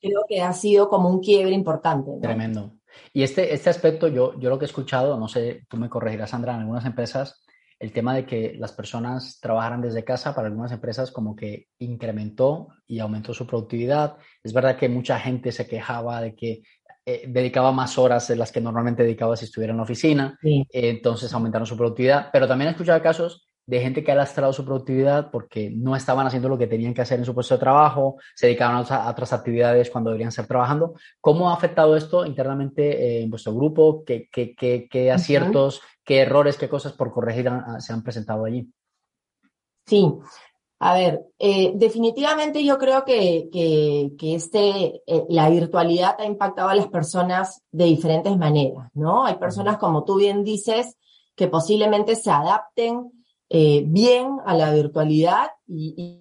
creo 0.00 0.24
que 0.28 0.40
ha 0.40 0.52
sido 0.52 0.88
como 0.88 1.08
un 1.08 1.20
quiebre 1.20 1.52
importante. 1.52 2.12
Tremendo. 2.20 2.72
Y 3.12 3.22
este, 3.22 3.54
este 3.54 3.70
aspecto, 3.70 4.08
yo, 4.08 4.38
yo 4.38 4.50
lo 4.50 4.58
que 4.58 4.64
he 4.64 4.68
escuchado, 4.68 5.18
no 5.18 5.28
sé, 5.28 5.66
tú 5.68 5.76
me 5.76 5.88
corregirás, 5.88 6.30
Sandra, 6.30 6.54
en 6.54 6.60
algunas 6.60 6.84
empresas, 6.84 7.42
el 7.82 7.92
tema 7.92 8.14
de 8.14 8.24
que 8.24 8.54
las 8.58 8.72
personas 8.72 9.40
trabajaran 9.40 9.82
desde 9.82 10.04
casa 10.04 10.32
para 10.36 10.46
algunas 10.46 10.70
empresas 10.70 11.10
como 11.10 11.34
que 11.34 11.66
incrementó 11.80 12.68
y 12.86 13.00
aumentó 13.00 13.34
su 13.34 13.44
productividad. 13.44 14.16
Es 14.44 14.52
verdad 14.52 14.76
que 14.76 14.88
mucha 14.88 15.18
gente 15.18 15.50
se 15.50 15.66
quejaba 15.66 16.20
de 16.20 16.36
que 16.36 16.62
eh, 17.04 17.24
dedicaba 17.26 17.72
más 17.72 17.98
horas 17.98 18.28
de 18.28 18.36
las 18.36 18.52
que 18.52 18.60
normalmente 18.60 19.02
dedicaba 19.02 19.36
si 19.36 19.46
estuviera 19.46 19.72
en 19.72 19.78
la 19.78 19.82
oficina, 19.82 20.38
entonces 20.42 21.34
aumentaron 21.34 21.66
su 21.66 21.76
productividad, 21.76 22.30
pero 22.32 22.46
también 22.46 22.68
he 22.68 22.70
escuchado 22.70 23.02
casos 23.02 23.48
de 23.66 23.80
gente 23.80 24.02
que 24.02 24.12
ha 24.12 24.14
lastrado 24.14 24.52
su 24.52 24.64
productividad 24.64 25.30
porque 25.30 25.70
no 25.70 25.94
estaban 25.94 26.26
haciendo 26.26 26.48
lo 26.48 26.58
que 26.58 26.66
tenían 26.66 26.94
que 26.94 27.02
hacer 27.02 27.18
en 27.18 27.24
su 27.24 27.34
puesto 27.34 27.54
de 27.54 27.60
trabajo, 27.60 28.16
se 28.34 28.46
dedicaban 28.46 28.84
a, 28.88 29.10
otras 29.10 29.32
actividades 29.32 29.90
cuando 29.90 30.10
deberían 30.10 30.28
estar 30.28 30.46
trabajando. 30.46 30.94
¿Cómo 31.20 31.50
ha 31.50 31.54
afectado 31.54 31.96
esto 31.96 32.26
internamente 32.26 32.82
eh, 32.82 33.22
en 33.22 33.30
vuestro 33.30 33.54
grupo? 33.54 34.04
¿Qué, 34.04 34.28
qué, 34.32 34.54
qué, 34.54 34.88
qué 34.90 35.12
aciertos, 35.12 35.80
qué 36.04 36.20
errores, 36.20 36.56
qué 36.56 36.68
cosas 36.68 36.92
por 36.92 37.12
corregir 37.12 37.50
se 37.78 37.92
han 37.92 38.02
presentado 38.02 38.44
allí? 38.44 38.68
Sí, 39.86 40.06
a 40.84 40.94
ver, 40.94 41.26
eh, 41.38 41.70
definitivamente 41.76 42.64
yo 42.64 42.76
creo 42.76 43.04
que, 43.04 43.48
que, 43.52 44.34
este, 44.34 45.00
eh, 45.06 45.24
la 45.28 45.48
virtualidad 45.48 46.16
ha 46.18 46.24
impactado 46.24 46.70
a 46.70 46.74
las 46.74 46.88
personas 46.88 47.62
de 47.70 47.84
diferentes 47.84 48.36
maneras, 48.36 48.90
¿no? 48.94 49.24
Hay 49.24 49.36
personas, 49.36 49.78
como 49.78 50.02
tú 50.02 50.16
bien 50.16 50.42
dices, 50.42 50.96
que 51.36 51.46
posiblemente 51.46 52.16
se 52.16 52.32
adapten 52.32 53.12
eh, 53.54 53.84
bien 53.86 54.38
a 54.46 54.54
la 54.54 54.72
virtualidad 54.72 55.50
y, 55.66 56.18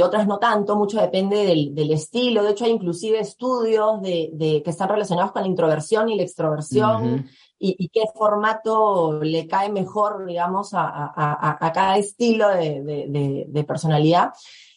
otras 0.00 0.28
no 0.28 0.38
tanto, 0.38 0.76
mucho 0.76 1.00
depende 1.00 1.44
del, 1.44 1.90
estilo. 1.90 2.44
De 2.44 2.52
hecho, 2.52 2.64
hay 2.64 2.70
inclusive 2.70 3.18
estudios 3.18 4.00
de, 4.00 4.62
que 4.64 4.70
están 4.70 4.88
relacionados 4.88 5.32
con 5.32 5.42
la 5.42 5.48
introversión 5.48 6.08
y 6.08 6.16
la 6.16 6.22
extroversión 6.22 7.28
y, 7.58 7.88
qué 7.88 8.04
formato 8.14 9.20
le 9.20 9.48
cae 9.48 9.70
mejor, 9.72 10.24
digamos, 10.26 10.70
a, 10.72 11.70
cada 11.74 11.96
estilo 11.96 12.48
de, 12.50 13.64
personalidad. 13.66 14.32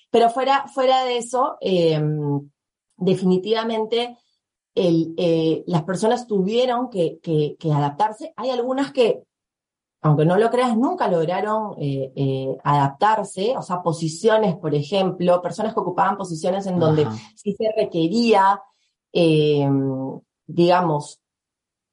Pero 0.09 0.31
fuera, 0.31 0.65
fuera 0.67 1.05
de 1.05 1.17
eso, 1.17 1.57
em, 1.61 2.49
definitivamente 2.97 4.17
eh, 4.75 5.63
las 5.67 5.83
personas 5.83 6.25
tuvieron 6.25 6.89
que, 6.89 7.19
adaptarse. 7.71 8.33
Hay 8.35 8.49
algunas 8.49 8.91
que 8.91 9.21
aunque 10.03 10.25
no 10.25 10.37
lo 10.37 10.49
creas, 10.49 10.75
nunca 10.75 11.07
lograron 11.07 11.75
eh, 11.79 12.11
eh, 12.13 12.57
adaptarse, 12.61 13.55
o 13.57 13.61
sea, 13.61 13.81
posiciones, 13.81 14.55
por 14.57 14.75
ejemplo, 14.75 15.41
personas 15.41 15.73
que 15.73 15.79
ocupaban 15.79 16.17
posiciones 16.17 16.67
en 16.67 16.77
donde 16.77 17.07
sí 17.35 17.55
se 17.57 17.71
requería, 17.75 18.61
eh, 19.13 19.65
digamos, 20.45 21.21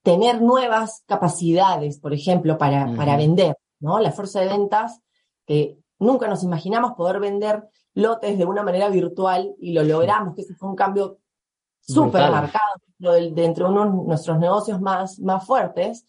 tener 0.02 0.42
nuevas 0.42 1.04
capacidades, 1.06 2.00
por 2.00 2.12
ejemplo, 2.12 2.58
para, 2.58 2.96
para 2.96 3.16
vender, 3.16 3.56
¿no? 3.78 4.00
La 4.00 4.10
fuerza 4.10 4.40
de 4.40 4.48
ventas, 4.48 5.00
que 5.46 5.78
nunca 6.00 6.26
nos 6.26 6.42
imaginamos 6.42 6.94
poder 6.94 7.20
vender 7.20 7.68
lotes 7.94 8.36
de 8.36 8.44
una 8.44 8.64
manera 8.64 8.88
virtual 8.88 9.54
y 9.60 9.72
lo 9.72 9.84
logramos, 9.84 10.34
que 10.34 10.42
ese 10.42 10.56
fue 10.56 10.68
un 10.68 10.76
cambio 10.76 11.18
súper 11.80 12.28
marcado 12.28 12.74
dentro 12.98 13.66
de 13.66 13.72
uno 13.72 13.84
de 13.84 14.06
nuestros 14.08 14.38
negocios 14.40 14.80
más, 14.80 15.20
más 15.20 15.46
fuertes. 15.46 16.06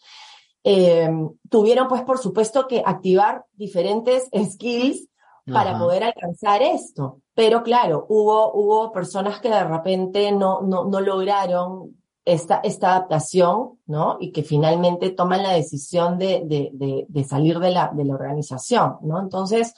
Eh, 0.63 1.09
tuvieron 1.49 1.87
pues 1.87 2.03
por 2.03 2.19
supuesto 2.19 2.67
que 2.67 2.83
activar 2.85 3.45
diferentes 3.53 4.29
skills 4.33 5.07
para 5.51 5.77
poder 5.77 6.03
alcanzar 6.03 6.61
esto. 6.61 7.21
Pero 7.33 7.63
claro, 7.63 8.05
hubo, 8.09 8.53
hubo 8.53 8.91
personas 8.91 9.39
que 9.39 9.49
de 9.49 9.63
repente 9.63 10.31
no, 10.31 10.61
no, 10.61 10.85
no 10.85 11.01
lograron 11.01 12.01
esta, 12.25 12.57
esta 12.63 12.91
adaptación, 12.91 13.79
¿no? 13.87 14.17
Y 14.19 14.31
que 14.31 14.43
finalmente 14.43 15.09
toman 15.09 15.43
la 15.43 15.53
decisión 15.53 16.17
de, 16.17 16.43
de, 16.45 17.05
de, 17.07 17.23
salir 17.23 17.59
de 17.59 17.71
la, 17.71 17.91
de 17.93 18.05
la 18.05 18.13
organización, 18.13 18.97
¿no? 19.01 19.19
Entonces, 19.19 19.73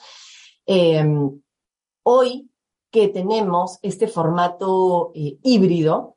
em, 0.66 1.40
hoy 2.02 2.50
que 2.90 3.08
tenemos 3.08 3.78
este 3.82 4.06
formato 4.06 5.10
eh, 5.14 5.38
híbrido, 5.42 6.16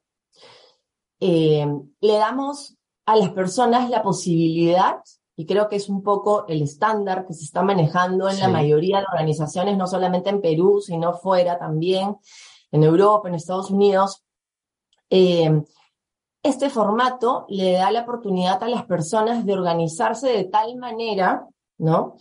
em, 1.19 1.89
le 2.01 2.13
damos 2.17 2.77
a 3.07 3.15
las 3.15 3.29
personas 3.29 3.89
la 3.89 4.03
posibilidad 4.03 4.97
y 5.35 5.45
creo 5.45 5.69
que 5.69 5.77
es 5.77 5.87
un 5.87 6.03
poco 6.03 6.45
el 6.47 6.61
estándar 6.61 7.25
que 7.25 7.33
se 7.33 7.45
está 7.45 7.63
manejando 7.63 8.29
en 8.29 8.39
la 8.39 8.49
mayoría 8.49 8.99
de 8.99 9.05
organizaciones, 9.09 9.77
no 9.77 9.87
solamente 9.87 10.29
en 10.29 10.41
Perú, 10.41 10.81
sino 10.81 11.13
fuera 11.13 11.57
también, 11.57 12.17
en 12.71 12.83
Europa, 12.83 13.29
en 13.29 13.35
Estados 13.35 13.71
Unidos. 13.71 14.25
Eh, 15.09 15.63
este 16.43 16.69
formato 16.69 17.45
le 17.49 17.73
da 17.73 17.91
la 17.91 18.01
oportunidad 18.01 18.61
a 18.61 18.67
las 18.67 18.85
personas 18.85 19.45
de 19.45 19.53
organizarse 19.53 20.27
de 20.27 20.45
tal 20.45 20.75
manera, 20.75 21.47
¿no? 21.77 22.15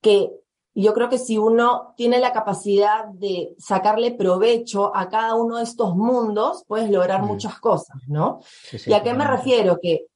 Que 0.00 0.30
yo 0.74 0.94
creo 0.94 1.08
que 1.08 1.18
si 1.18 1.36
uno 1.36 1.92
tiene 1.96 2.18
la 2.18 2.32
capacidad 2.32 3.06
de 3.06 3.54
sacarle 3.58 4.12
provecho 4.12 4.94
a 4.94 5.08
cada 5.08 5.34
uno 5.34 5.58
de 5.58 5.64
estos 5.64 5.94
mundos, 5.94 6.64
puedes 6.66 6.90
lograr 6.90 7.22
muchas 7.22 7.58
cosas, 7.58 7.96
¿no? 8.08 8.40
¿Y 8.86 8.92
a 8.92 9.02
qué 9.02 9.12
me 9.12 9.26
refiero? 9.26 9.78
Que 9.80 10.06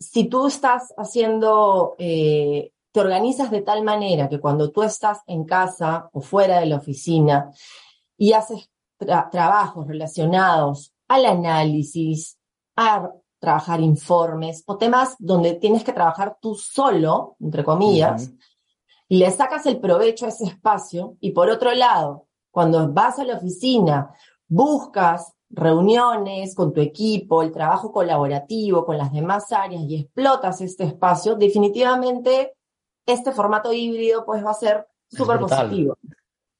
si 0.00 0.24
tú 0.24 0.48
estás 0.48 0.92
haciendo, 0.96 1.94
eh, 1.98 2.72
te 2.90 3.00
organizas 3.00 3.50
de 3.50 3.62
tal 3.62 3.84
manera 3.84 4.28
que 4.28 4.40
cuando 4.40 4.70
tú 4.72 4.82
estás 4.82 5.20
en 5.26 5.44
casa 5.44 6.08
o 6.12 6.20
fuera 6.20 6.58
de 6.58 6.66
la 6.66 6.76
oficina 6.76 7.52
y 8.16 8.32
haces 8.32 8.68
trabajos 8.98 9.86
relacionados 9.86 10.92
al 11.08 11.26
análisis, 11.26 12.38
a 12.76 13.10
trabajar 13.38 13.80
informes 13.80 14.62
o 14.66 14.76
temas 14.76 15.16
donde 15.18 15.54
tienes 15.54 15.84
que 15.84 15.92
trabajar 15.92 16.38
tú 16.40 16.54
solo, 16.54 17.36
entre 17.40 17.64
comillas, 17.64 18.30
y 19.12 19.18
le 19.18 19.30
sacas 19.30 19.66
el 19.66 19.78
provecho 19.78 20.24
a 20.24 20.30
ese 20.30 20.44
espacio 20.44 21.18
y 21.20 21.32
por 21.32 21.50
otro 21.50 21.74
lado, 21.74 22.28
cuando 22.50 22.90
vas 22.94 23.18
a 23.18 23.24
la 23.24 23.36
oficina, 23.36 24.10
buscas 24.48 25.34
reuniones 25.50 26.54
con 26.54 26.72
tu 26.72 26.80
equipo, 26.80 27.42
el 27.42 27.52
trabajo 27.52 27.92
colaborativo 27.92 28.86
con 28.86 28.96
las 28.96 29.12
demás 29.12 29.52
áreas 29.52 29.82
y 29.86 30.00
explotas 30.00 30.62
este 30.62 30.84
espacio, 30.84 31.34
definitivamente 31.34 32.54
este 33.04 33.32
formato 33.32 33.70
híbrido 33.70 34.24
pues 34.24 34.42
va 34.42 34.52
a 34.52 34.54
ser 34.54 34.86
súper 35.10 35.40
positivo. 35.40 35.98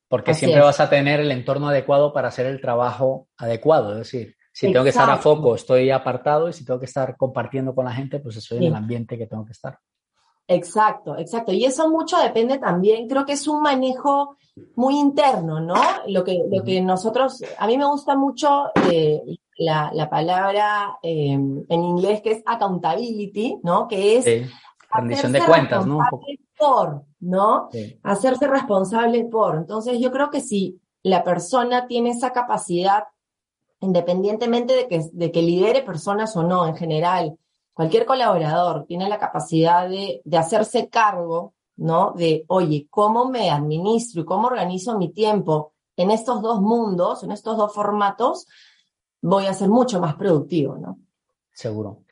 Porque 0.06 0.34
siempre 0.34 0.60
vas 0.60 0.78
a 0.78 0.90
tener 0.90 1.20
el 1.20 1.30
entorno 1.30 1.68
adecuado 1.68 2.12
para 2.12 2.28
hacer 2.28 2.44
el 2.44 2.60
trabajo 2.60 3.28
adecuado. 3.38 3.92
Es 3.92 3.98
decir, 4.00 4.36
si 4.52 4.70
tengo 4.70 4.82
que 4.82 4.90
estar 4.90 5.08
a 5.08 5.16
foco, 5.16 5.54
estoy 5.54 5.88
apartado 5.88 6.50
y 6.50 6.52
si 6.52 6.66
tengo 6.66 6.78
que 6.78 6.84
estar 6.84 7.16
compartiendo 7.16 7.74
con 7.74 7.86
la 7.86 7.92
gente, 7.92 8.18
pues 8.18 8.36
estoy 8.36 8.58
en 8.58 8.64
el 8.64 8.74
ambiente 8.74 9.16
que 9.16 9.26
tengo 9.26 9.46
que 9.46 9.52
estar. 9.52 9.78
Exacto, 10.48 11.16
exacto. 11.16 11.52
Y 11.52 11.64
eso 11.64 11.88
mucho 11.88 12.18
depende 12.18 12.58
también, 12.58 13.08
creo 13.08 13.24
que 13.24 13.32
es 13.32 13.46
un 13.48 13.62
manejo 13.62 14.36
muy 14.74 14.98
interno, 14.98 15.60
¿no? 15.60 15.80
Lo 16.08 16.24
que, 16.24 16.44
lo 16.50 16.62
que 16.62 16.80
nosotros, 16.80 17.42
a 17.58 17.66
mí 17.66 17.78
me 17.78 17.86
gusta 17.86 18.16
mucho 18.16 18.70
eh, 18.90 19.22
la, 19.56 20.08
palabra 20.10 20.98
eh, 21.02 21.32
en 21.32 21.84
inglés 21.84 22.20
que 22.20 22.32
es 22.32 22.42
accountability, 22.44 23.58
¿no? 23.62 23.88
Que 23.88 24.18
es... 24.18 24.24
Sí. 24.24 24.42
Rendición 24.94 25.32
de 25.32 25.40
cuentas, 25.40 25.86
¿no? 25.86 26.00
Por, 26.58 27.04
¿no? 27.20 27.70
Hacerse 28.02 28.46
responsable 28.46 29.24
por. 29.24 29.56
Entonces 29.56 29.98
yo 29.98 30.12
creo 30.12 30.28
que 30.28 30.42
si 30.42 30.82
la 31.02 31.24
persona 31.24 31.86
tiene 31.86 32.10
esa 32.10 32.30
capacidad, 32.32 33.04
independientemente 33.80 34.74
de 34.74 34.88
que, 34.88 35.00
de 35.12 35.32
que 35.32 35.40
lidere 35.40 35.80
personas 35.80 36.36
o 36.36 36.42
no 36.42 36.66
en 36.66 36.76
general, 36.76 37.38
cualquier 37.72 38.06
colaborador 38.06 38.84
tiene 38.86 39.08
la 39.08 39.18
capacidad 39.18 39.88
de, 39.88 40.20
de 40.24 40.38
hacerse 40.38 40.88
cargo 40.88 41.54
¿no? 41.76 42.12
De, 42.16 42.44
oye, 42.48 42.86
¿cómo 42.90 43.28
me 43.28 43.50
administro 43.50 44.22
y 44.22 44.24
cómo 44.24 44.48
organizo 44.48 44.98
mi 44.98 45.12
tiempo 45.12 45.72
en 45.96 46.10
estos 46.10 46.42
dos 46.42 46.60
mundos, 46.60 47.22
en 47.22 47.32
estos 47.32 47.56
dos 47.56 47.74
formatos? 47.74 48.46
Voy 49.20 49.46
a 49.46 49.54
ser 49.54 49.68
mucho 49.68 50.00
más 50.00 50.14
productivo, 50.14 50.76
¿no? 50.76 50.98
Seguro. 51.52 52.04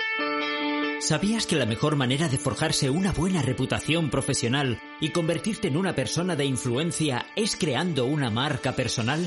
¿Sabías 1.00 1.46
que 1.46 1.56
la 1.56 1.64
mejor 1.64 1.96
manera 1.96 2.28
de 2.28 2.36
forjarse 2.36 2.90
una 2.90 3.12
buena 3.12 3.40
reputación 3.40 4.10
profesional 4.10 4.78
y 5.00 5.12
convertirte 5.12 5.68
en 5.68 5.78
una 5.78 5.94
persona 5.94 6.36
de 6.36 6.44
influencia 6.44 7.24
es 7.36 7.56
creando 7.56 8.04
una 8.04 8.30
marca 8.30 8.72
personal? 8.72 9.26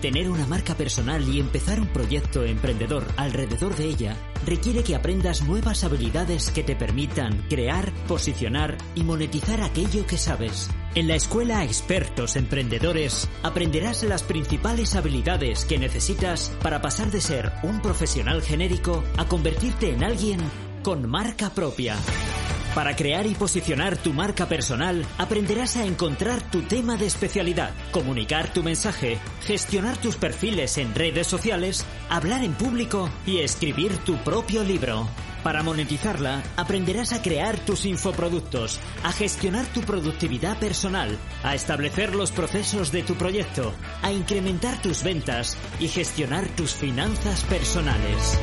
Tener 0.00 0.30
una 0.30 0.46
marca 0.46 0.74
personal 0.74 1.28
y 1.28 1.40
empezar 1.40 1.78
un 1.78 1.88
proyecto 1.88 2.42
emprendedor 2.42 3.04
alrededor 3.18 3.76
de 3.76 3.84
ella 3.84 4.16
requiere 4.46 4.82
que 4.82 4.94
aprendas 4.94 5.42
nuevas 5.42 5.84
habilidades 5.84 6.50
que 6.50 6.62
te 6.62 6.74
permitan 6.74 7.44
crear, 7.50 7.92
posicionar 8.08 8.78
y 8.94 9.02
monetizar 9.02 9.60
aquello 9.60 10.06
que 10.06 10.16
sabes. 10.16 10.70
En 10.94 11.06
la 11.06 11.16
escuela 11.16 11.64
Expertos 11.64 12.36
Emprendedores 12.36 13.28
aprenderás 13.42 14.02
las 14.04 14.22
principales 14.22 14.94
habilidades 14.94 15.66
que 15.66 15.78
necesitas 15.78 16.50
para 16.62 16.80
pasar 16.80 17.10
de 17.10 17.20
ser 17.20 17.52
un 17.62 17.82
profesional 17.82 18.40
genérico 18.40 19.04
a 19.18 19.26
convertirte 19.26 19.90
en 19.90 20.02
alguien 20.02 20.40
con 20.82 21.06
marca 21.10 21.50
propia. 21.50 21.94
Para 22.74 22.94
crear 22.94 23.26
y 23.26 23.34
posicionar 23.34 23.96
tu 23.96 24.12
marca 24.12 24.46
personal, 24.46 25.04
aprenderás 25.18 25.76
a 25.76 25.84
encontrar 25.84 26.40
tu 26.52 26.62
tema 26.62 26.96
de 26.96 27.06
especialidad, 27.06 27.72
comunicar 27.90 28.52
tu 28.52 28.62
mensaje, 28.62 29.18
gestionar 29.42 29.96
tus 29.96 30.14
perfiles 30.14 30.78
en 30.78 30.94
redes 30.94 31.26
sociales, 31.26 31.84
hablar 32.08 32.44
en 32.44 32.52
público 32.52 33.10
y 33.26 33.38
escribir 33.40 33.98
tu 33.98 34.16
propio 34.18 34.62
libro. 34.62 35.08
Para 35.42 35.64
monetizarla, 35.64 36.44
aprenderás 36.56 37.12
a 37.12 37.22
crear 37.22 37.58
tus 37.58 37.86
infoproductos, 37.86 38.78
a 39.02 39.10
gestionar 39.10 39.66
tu 39.66 39.80
productividad 39.80 40.56
personal, 40.58 41.18
a 41.42 41.56
establecer 41.56 42.14
los 42.14 42.30
procesos 42.30 42.92
de 42.92 43.02
tu 43.02 43.16
proyecto, 43.16 43.72
a 44.02 44.12
incrementar 44.12 44.80
tus 44.80 45.02
ventas 45.02 45.56
y 45.80 45.88
gestionar 45.88 46.46
tus 46.50 46.72
finanzas 46.74 47.42
personales. 47.44 48.38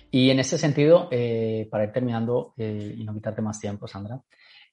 Y 0.09 0.29
en 0.29 0.39
ese 0.39 0.57
sentido, 0.57 1.09
eh, 1.11 1.67
para 1.69 1.83
ir 1.83 1.91
terminando 1.91 2.53
eh, 2.57 2.95
y 2.97 3.03
no 3.03 3.13
quitarte 3.13 3.41
más 3.41 3.59
tiempo, 3.59 3.87
Sandra, 3.87 4.21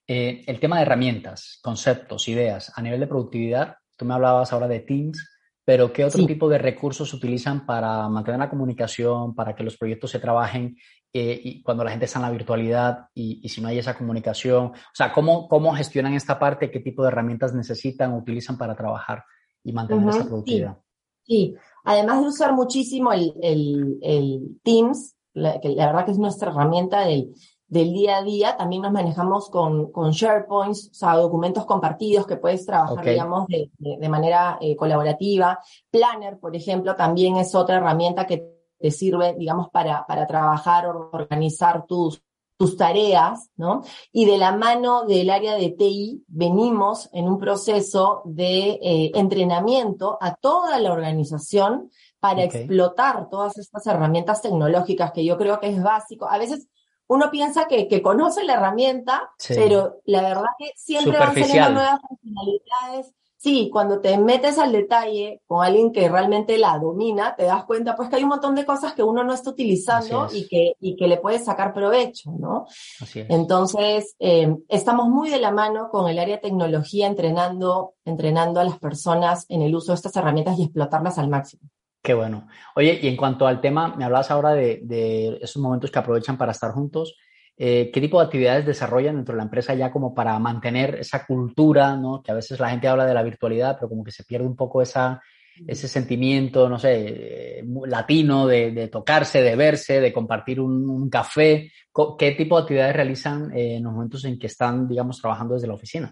eh, 0.07 0.43
el 0.47 0.59
tema 0.59 0.77
de 0.77 0.83
herramientas, 0.83 1.59
conceptos, 1.61 2.27
ideas 2.27 2.71
a 2.75 2.81
nivel 2.81 2.99
de 2.99 3.07
productividad, 3.07 3.75
tú 3.97 4.05
me 4.05 4.13
hablabas 4.13 4.53
ahora 4.53 4.67
de 4.67 4.79
Teams, 4.79 5.34
pero 5.65 5.91
¿qué 5.91 6.05
otro 6.05 6.23
tipo 6.27 6.47
de 6.47 6.59
recursos 6.59 7.11
utilizan 7.11 7.65
para 7.65 8.07
mantener 8.07 8.39
la 8.39 8.49
comunicación, 8.49 9.33
para 9.33 9.55
que 9.55 9.63
los 9.63 9.75
proyectos 9.77 10.11
se 10.11 10.19
trabajen 10.19 10.77
eh, 11.11 11.41
y 11.43 11.63
cuando 11.63 11.83
la 11.83 11.89
gente 11.89 12.05
está 12.05 12.19
en 12.19 12.25
la 12.25 12.31
virtualidad 12.31 13.07
y, 13.15 13.49
si 13.49 13.61
no 13.61 13.69
hay 13.69 13.79
esa 13.79 13.97
comunicación? 13.97 14.65
O 14.67 14.93
sea, 14.93 15.11
¿cómo, 15.11 15.47
¿cómo 15.47 15.73
gestionan 15.73 16.13
esta 16.13 16.37
parte? 16.37 16.69
¿Qué 16.69 16.81
tipo 16.81 17.01
de 17.01 17.07
herramientas 17.07 17.55
necesitan 17.55 18.13
o 18.13 18.17
utilizan 18.17 18.59
para 18.59 18.75
trabajar 18.75 19.23
y 19.63 19.73
mantener 19.73 20.09
esa 20.09 20.25
productividad? 20.25 20.77
Sí. 21.23 21.55
además 21.83 22.21
de 22.21 22.27
usar 22.27 22.53
muchísimo 22.53 23.11
el, 23.11 23.33
el, 23.41 24.59
Teams, 24.61 25.15
que 25.33 25.69
la 25.69 25.87
verdad 25.87 26.05
que 26.05 26.11
es 26.11 26.19
nuestra 26.19 26.51
herramienta 26.51 27.01
del, 27.07 27.33
del 27.75 27.91
día 27.91 28.17
a 28.17 28.23
día, 28.23 28.55
también 28.55 28.83
nos 28.83 28.93
manejamos 28.93 29.49
con, 29.49 29.91
con 29.91 30.11
SharePoints, 30.11 30.91
o 30.91 30.93
sea, 30.93 31.17
documentos 31.17 31.65
compartidos 31.65 32.25
que 32.25 32.37
puedes 32.37 32.65
trabajar, 32.65 33.03
digamos, 33.03 33.47
de, 33.47 33.69
de, 33.77 34.09
manera 34.09 34.57
eh, 34.61 34.77
colaborativa. 34.77 35.59
Planner, 35.91 36.39
por 36.39 36.55
ejemplo, 36.55 36.95
también 36.95 37.35
es 37.35 37.53
otra 37.53 37.75
herramienta 37.75 38.25
que 38.25 38.49
te 38.79 38.91
sirve, 38.91 39.35
digamos, 39.37 39.69
para, 39.71 40.05
para 40.07 40.25
trabajar 40.25 40.85
o 40.85 41.09
organizar 41.11 41.85
tus, 41.85 42.23
tus 42.57 42.77
tareas, 42.77 43.49
¿no? 43.57 43.83
Y 44.13 44.23
de 44.23 44.37
la 44.37 44.55
mano 44.55 45.03
del 45.03 45.29
área 45.29 45.55
de 45.55 45.71
TI 45.71 46.23
venimos 46.27 47.09
en 47.11 47.27
un 47.27 47.37
proceso 47.37 48.21
de 48.23 48.79
eh, 48.81 49.11
entrenamiento 49.15 50.17
a 50.21 50.35
toda 50.35 50.79
la 50.79 50.93
organización 50.93 51.91
para 52.21 52.45
explotar 52.45 53.27
todas 53.29 53.57
estas 53.57 53.85
herramientas 53.85 54.41
tecnológicas 54.41 55.11
que 55.11 55.25
yo 55.25 55.37
creo 55.37 55.59
que 55.59 55.67
es 55.67 55.83
básico. 55.83 56.29
A 56.29 56.37
veces 56.37 56.69
uno 57.07 57.29
piensa 57.31 57.67
que, 57.67 57.87
que 57.87 58.01
conoce 58.01 58.43
la 58.43 58.53
herramienta, 58.53 59.31
pero 59.47 60.01
la 60.05 60.21
verdad 60.21 60.49
que 60.57 60.71
siempre 60.75 61.17
van 61.17 61.33
saliendo 61.33 61.71
nuevas 61.71 61.99
funcionalidades. 62.07 63.13
Sí, 63.37 63.69
cuando 63.71 63.99
te 63.99 64.17
metes 64.17 64.57
al 64.57 64.71
detalle 64.71 65.43
con 65.45 65.63
alguien 65.63 65.91
que 65.91 66.09
realmente 66.09 66.57
la 66.57 66.79
domina, 66.79 67.35
te 67.35 67.43
das 67.43 67.65
cuenta 67.65 67.95
pues 67.95 68.09
que 68.09 68.15
hay 68.15 68.23
un 68.23 68.29
montón 68.29 68.55
de 68.55 68.65
cosas 68.65 68.93
que 68.93 69.03
uno 69.03 69.23
no 69.23 69.33
está 69.33 69.51
utilizando 69.51 70.29
y 70.33 70.47
que, 70.47 70.73
y 70.79 70.95
que 70.95 71.07
le 71.07 71.17
puedes 71.17 71.45
sacar 71.45 71.71
provecho, 71.71 72.31
¿no? 72.31 72.65
Entonces, 73.13 74.15
eh, 74.17 74.51
estamos 74.67 75.09
muy 75.09 75.29
de 75.29 75.39
la 75.39 75.51
mano 75.51 75.89
con 75.91 76.09
el 76.09 76.17
área 76.17 76.37
de 76.37 76.41
tecnología 76.41 77.05
entrenando, 77.05 77.93
entrenando 78.03 78.59
a 78.59 78.63
las 78.63 78.79
personas 78.79 79.45
en 79.49 79.61
el 79.61 79.75
uso 79.75 79.91
de 79.91 79.97
estas 79.97 80.15
herramientas 80.15 80.57
y 80.57 80.63
explotarlas 80.63 81.19
al 81.19 81.29
máximo. 81.29 81.69
Qué 82.05 82.13
bueno. 82.13 82.47
Oye, 82.75 82.99
y 83.01 83.07
en 83.07 83.17
cuanto 83.17 83.47
al 83.47 83.59
tema, 83.59 83.95
me 83.95 84.05
hablabas 84.05 84.29
ahora 84.29 84.53
de, 84.53 85.39
esos 85.41 85.59
momentos 85.59 85.89
que 85.89 85.97
aprovechan 85.97 86.37
para 86.37 86.51
estar 86.51 86.69
juntos. 86.71 87.17
Eh, 87.57 87.89
¿Qué 87.91 87.99
tipo 87.99 88.19
de 88.19 88.25
actividades 88.25 88.63
desarrollan 88.63 89.15
dentro 89.15 89.33
de 89.33 89.37
la 89.37 89.45
empresa 89.45 89.73
ya 89.73 89.91
como 89.91 90.13
para 90.13 90.37
mantener 90.37 90.97
esa 90.99 91.25
cultura, 91.25 91.95
¿no? 91.95 92.21
Que 92.21 92.31
a 92.31 92.35
veces 92.35 92.59
la 92.59 92.69
gente 92.69 92.87
habla 92.87 93.07
de 93.07 93.13
la 93.15 93.23
virtualidad, 93.23 93.77
pero 93.79 93.89
como 93.89 94.03
que 94.03 94.11
se 94.11 94.23
pierde 94.23 94.45
un 94.45 94.55
poco 94.55 94.83
esa, 94.83 95.19
ese 95.65 95.87
sentimiento, 95.87 96.69
no 96.69 96.77
sé, 96.77 97.63
latino 97.87 98.45
de, 98.45 98.87
tocarse, 98.89 99.41
de 99.41 99.55
verse, 99.55 99.99
de 99.99 100.13
compartir 100.13 100.59
un, 100.59 101.09
café? 101.09 101.71
¿Qué 102.19 102.33
tipo 102.33 102.55
de 102.55 102.61
actividades 102.61 102.95
realizan 102.95 103.51
en 103.57 103.83
los 103.83 103.93
momentos 103.93 104.23
en 104.25 104.37
que 104.37 104.45
están, 104.45 104.87
digamos, 104.87 105.19
trabajando 105.19 105.55
desde 105.55 105.67
la 105.67 105.73
oficina? 105.73 106.11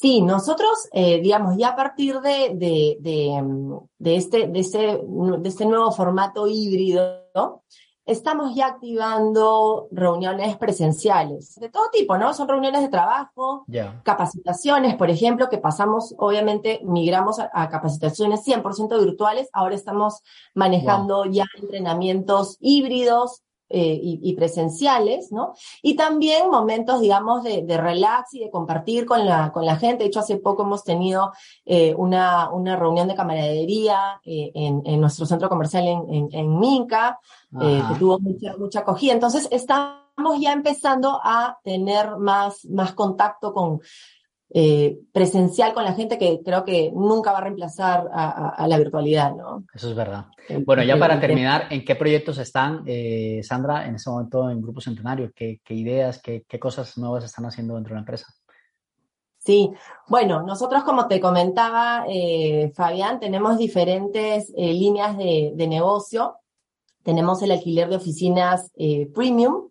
Sí, 0.00 0.22
nosotros, 0.22 0.88
eh, 0.92 1.20
digamos, 1.20 1.56
ya 1.56 1.70
a 1.70 1.76
partir 1.76 2.20
de, 2.20 2.52
de, 2.54 2.98
de, 3.98 4.16
este, 4.16 4.46
de, 4.46 4.60
este, 4.60 4.78
de 4.78 5.48
este 5.48 5.66
nuevo 5.66 5.90
formato 5.90 6.46
híbrido, 6.46 7.64
estamos 8.06 8.54
ya 8.54 8.68
activando 8.68 9.88
reuniones 9.90 10.56
presenciales 10.56 11.56
de 11.56 11.68
todo 11.68 11.90
tipo, 11.90 12.16
¿no? 12.16 12.32
Son 12.32 12.46
reuniones 12.46 12.82
de 12.82 12.90
trabajo, 12.90 13.64
capacitaciones, 14.04 14.94
por 14.94 15.10
ejemplo, 15.10 15.48
que 15.48 15.58
pasamos, 15.58 16.14
obviamente, 16.16 16.78
migramos 16.84 17.40
a, 17.40 17.68
capacitaciones 17.68 18.46
100% 18.46 19.00
virtuales, 19.00 19.48
ahora 19.52 19.74
estamos 19.74 20.22
manejando 20.54 21.24
ya 21.24 21.46
entrenamientos 21.60 22.56
híbridos, 22.60 23.42
eh, 23.70 24.00
y, 24.02 24.32
presenciales, 24.32 25.30
¿no? 25.30 25.52
Y 25.82 25.94
también 25.94 26.48
momentos, 26.50 27.00
digamos, 27.00 27.42
de, 27.42 27.64
relax 27.76 28.32
y 28.32 28.40
de 28.40 28.50
compartir 28.50 29.04
con 29.04 29.26
la, 29.26 29.52
con 29.52 29.66
la 29.66 29.76
gente. 29.76 30.04
De 30.04 30.08
hecho, 30.08 30.20
hace 30.20 30.38
poco 30.38 30.62
hemos 30.62 30.84
tenido 30.84 31.32
eh, 31.66 31.94
una, 31.94 32.50
una 32.50 32.76
reunión 32.76 33.08
de 33.08 33.14
camaradería 33.14 34.20
eh, 34.24 34.52
en, 34.54 34.80
en, 34.86 35.00
nuestro 35.00 35.26
centro 35.26 35.50
comercial 35.50 35.86
en, 35.86 36.28
en, 36.32 36.58
Minca, 36.58 37.18
que 37.50 37.98
tuvo 37.98 38.18
mucha, 38.18 38.56
mucha 38.56 38.80
acogida. 38.80 39.12
Entonces, 39.12 39.46
estamos 39.50 40.40
ya 40.40 40.52
empezando 40.52 41.20
a 41.22 41.58
tener 41.62 42.16
más, 42.16 42.64
más 42.64 42.94
contacto 42.94 43.52
con, 43.52 43.80
eh, 44.50 44.98
presencial 45.12 45.74
con 45.74 45.84
la 45.84 45.92
gente 45.92 46.16
que 46.16 46.40
creo 46.42 46.64
que 46.64 46.90
nunca 46.94 47.32
va 47.32 47.38
a 47.38 47.42
reemplazar 47.42 48.08
a, 48.10 48.66
la 48.66 48.78
virtualidad, 48.78 49.34
¿no? 49.34 49.64
Eso 49.74 49.90
es 49.90 49.94
verdad. 49.94 50.26
Bueno, 50.64 50.82
ya 50.82 50.98
para 50.98 51.20
terminar, 51.20 51.66
¿en 51.70 51.84
qué 51.84 51.94
proyectos 51.94 52.38
están, 52.38 52.82
eh, 52.86 53.42
Sandra, 53.42 53.86
en 53.86 53.96
ese 53.96 54.08
momento 54.08 54.48
en 54.48 54.62
Grupo 54.62 54.80
Centenario? 54.80 55.30
¿Qué, 55.34 55.60
ideas, 55.68 56.22
qué, 56.22 56.44
cosas 56.58 56.96
nuevas 56.96 57.24
están 57.24 57.44
haciendo 57.44 57.74
dentro 57.74 57.90
de 57.90 57.96
la 57.96 58.00
empresa? 58.00 58.26
Sí, 59.36 59.70
bueno, 60.08 60.42
nosotros 60.42 60.82
como 60.82 61.08
te 61.08 61.20
comentaba, 61.20 62.06
eh, 62.08 62.72
Fabián, 62.74 63.20
tenemos 63.20 63.58
diferentes 63.58 64.50
líneas 64.56 65.18
de, 65.18 65.52
de, 65.54 65.66
negocio. 65.66 66.36
Tenemos 67.02 67.42
el 67.42 67.50
alquiler 67.50 67.88
de 67.90 67.96
oficinas 67.96 68.72
premium, 69.14 69.68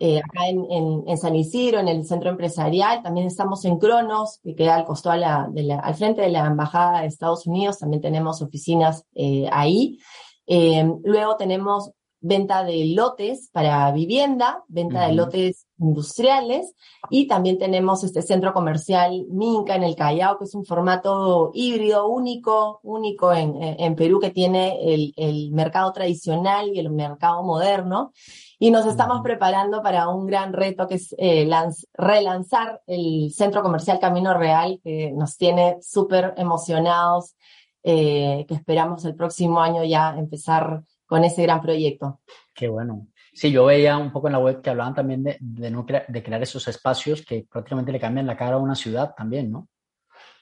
eh, 0.00 0.18
acá 0.18 0.48
en, 0.48 1.16
San 1.16 1.34
Isidro, 1.34 1.80
en 1.80 1.88
el 1.88 2.04
centro 2.04 2.30
empresarial, 2.30 3.02
también 3.02 3.26
estamos 3.26 3.64
en 3.64 3.78
Cronos, 3.78 4.40
que 4.42 4.54
queda 4.54 4.76
al 4.76 4.84
costado 4.84 5.24
al 5.24 5.94
frente 5.94 6.22
de 6.22 6.30
la 6.30 6.46
Embajada 6.46 7.00
de 7.00 7.06
Estados 7.06 7.46
Unidos, 7.46 7.78
también 7.78 8.02
tenemos 8.02 8.42
oficinas 8.42 9.04
eh, 9.14 9.48
ahí. 9.50 9.98
Eh, 10.46 10.88
luego 11.04 11.36
tenemos 11.36 11.90
venta 12.20 12.64
de 12.64 12.92
lotes 12.94 13.50
para 13.52 13.90
vivienda, 13.92 14.62
venta 14.68 15.06
de 15.06 15.14
lotes 15.14 15.65
industriales 15.78 16.74
y 17.10 17.26
también 17.26 17.58
tenemos 17.58 18.02
este 18.04 18.22
centro 18.22 18.52
comercial 18.52 19.26
Minca 19.30 19.74
en 19.74 19.82
el 19.82 19.94
Callao, 19.96 20.38
que 20.38 20.44
es 20.44 20.54
un 20.54 20.64
formato 20.64 21.50
híbrido 21.54 22.08
único, 22.08 22.80
único 22.82 23.32
en, 23.32 23.94
Perú, 23.94 24.18
que 24.20 24.30
tiene 24.30 24.78
el, 25.16 25.50
mercado 25.52 25.92
tradicional 25.92 26.70
y 26.72 26.78
el 26.78 26.90
mercado 26.90 27.42
moderno. 27.42 28.12
Y 28.58 28.70
nos 28.70 28.86
estamos 28.86 29.20
preparando 29.22 29.82
para 29.82 30.08
un 30.08 30.26
gran 30.26 30.52
reto 30.52 30.86
que 30.86 30.94
es 30.94 31.14
eh, 31.18 31.48
relanzar 31.92 32.80
el 32.86 33.30
centro 33.32 33.62
comercial 33.62 33.98
Camino 33.98 34.32
Real, 34.32 34.80
que 34.82 35.12
nos 35.12 35.36
tiene 35.36 35.76
súper 35.82 36.32
emocionados, 36.38 37.36
eh, 37.82 38.46
que 38.48 38.54
esperamos 38.54 39.04
el 39.04 39.14
próximo 39.14 39.60
año 39.60 39.84
ya 39.84 40.16
empezar 40.18 40.82
con 41.06 41.22
ese 41.24 41.42
gran 41.42 41.60
proyecto. 41.60 42.20
Qué 42.54 42.68
bueno. 42.68 43.06
Sí, 43.36 43.50
yo 43.50 43.66
veía 43.66 43.98
un 43.98 44.10
poco 44.10 44.28
en 44.28 44.32
la 44.32 44.38
web 44.38 44.62
que 44.62 44.70
hablaban 44.70 44.94
también 44.94 45.22
de, 45.22 45.36
de, 45.38 46.22
crear 46.22 46.42
esos 46.42 46.66
espacios 46.68 47.20
que 47.20 47.46
prácticamente 47.50 47.92
le 47.92 48.00
cambian 48.00 48.26
la 48.26 48.34
cara 48.34 48.56
a 48.56 48.58
una 48.58 48.74
ciudad 48.74 49.14
también, 49.14 49.52
¿no? 49.52 49.68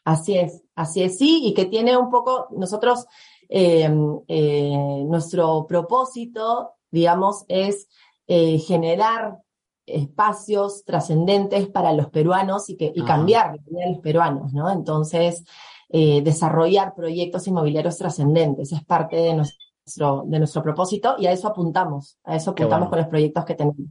Así 0.04 0.38
es, 0.38 0.62
así 0.76 1.02
es, 1.02 1.18
sí, 1.18 1.40
y 1.44 1.54
que 1.54 1.64
tiene 1.64 1.96
un 1.96 2.08
poco, 2.08 2.46
nosotros, 2.56 3.04
eh, 3.48 3.90
eh, 4.28 5.04
nuestro 5.08 5.66
propósito, 5.66 6.74
digamos, 6.88 7.44
es 7.48 7.88
eh, 8.28 8.60
generar 8.60 9.38
espacios 9.86 10.84
trascendentes 10.84 11.66
para 11.66 11.92
los 11.94 12.10
peruanos 12.10 12.70
y, 12.70 12.76
que, 12.76 12.92
y 12.94 13.02
cambiar 13.02 13.56
la 13.72 13.88
los 13.88 13.98
peruanos, 13.98 14.52
¿no? 14.52 14.70
Entonces, 14.70 15.44
desarrollar 15.90 16.94
proyectos 16.94 17.46
inmobiliarios 17.46 17.98
trascendentes 17.98 18.72
es 18.72 18.84
parte 18.84 19.16
de, 19.16 19.34
nuestro 19.34 19.64
de 19.86 20.38
nuestro 20.38 20.62
propósito 20.62 21.16
y 21.18 21.26
a 21.26 21.32
eso 21.32 21.48
apuntamos, 21.48 22.18
a 22.24 22.36
eso 22.36 22.50
apuntamos 22.50 22.88
con 22.88 22.98
los 22.98 23.08
proyectos 23.08 23.44
que 23.44 23.54
tenemos. 23.54 23.86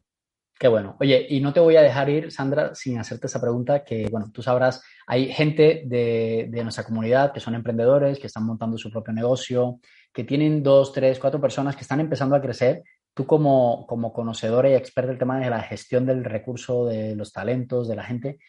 Qué 0.60 0.68
bueno. 0.68 0.96
Oye, 1.00 1.26
y 1.30 1.42
no 1.42 1.52
te 1.52 1.60
voy 1.60 1.76
a 1.76 1.82
dejar 1.82 2.10
ir, 2.10 2.32
Sandra, 2.32 2.74
sin 2.74 2.98
hacerte 2.98 3.28
esa 3.28 3.42
pregunta 3.42 3.84
que, 3.84 4.08
bueno, 4.10 4.32
tú 4.32 4.42
sabrás, 4.42 4.82
hay 5.08 5.32
gente 5.34 5.84
de, 5.86 6.48
de, 6.50 6.64
nuestra 6.64 6.86
comunidad 6.86 7.34
que 7.34 7.40
son 7.40 7.56
emprendedores, 7.56 8.20
que 8.20 8.28
están 8.28 8.46
montando 8.46 8.78
su 8.78 8.90
propio 8.90 9.14
negocio, 9.14 9.80
que 10.14 10.24
tienen 10.24 10.64
dos, 10.64 10.94
tres, 10.94 11.20
cuatro 11.20 11.42
personas 11.42 11.76
que 11.76 11.82
están 11.82 12.00
empezando 12.00 12.36
a 12.36 12.42
crecer. 12.42 12.84
Tú 13.14 13.26
como, 13.26 13.86
como 13.88 14.14
conocedora 14.14 14.70
y 14.70 14.74
experta 14.74 15.10
del 15.10 15.20
tema 15.20 15.40
de 15.40 15.50
la 15.50 15.62
gestión 15.62 16.06
del 16.06 16.24
recurso, 16.24 16.86
de 16.86 17.16
los 17.16 17.32
talentos, 17.34 17.88
de 17.88 17.96
la 17.96 18.04
gente, 18.04 18.40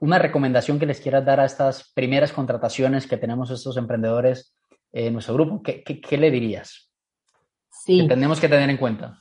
una 0.00 0.18
recomendación 0.18 0.78
que 0.78 0.86
les 0.86 1.00
quieras 1.00 1.24
dar 1.24 1.40
a 1.40 1.44
estas 1.44 1.92
primeras 1.94 2.32
contrataciones 2.32 3.06
que 3.06 3.16
tenemos 3.16 3.50
estos 3.50 3.76
emprendedores 3.76 4.53
en 4.94 5.12
nuestro 5.12 5.34
grupo, 5.34 5.60
¿qué, 5.62 5.82
qué 5.82 6.16
le 6.16 6.30
dirías? 6.30 6.88
Sí. 7.68 8.06
tenemos 8.06 8.40
que 8.40 8.48
tener 8.48 8.70
en 8.70 8.76
cuenta. 8.76 9.18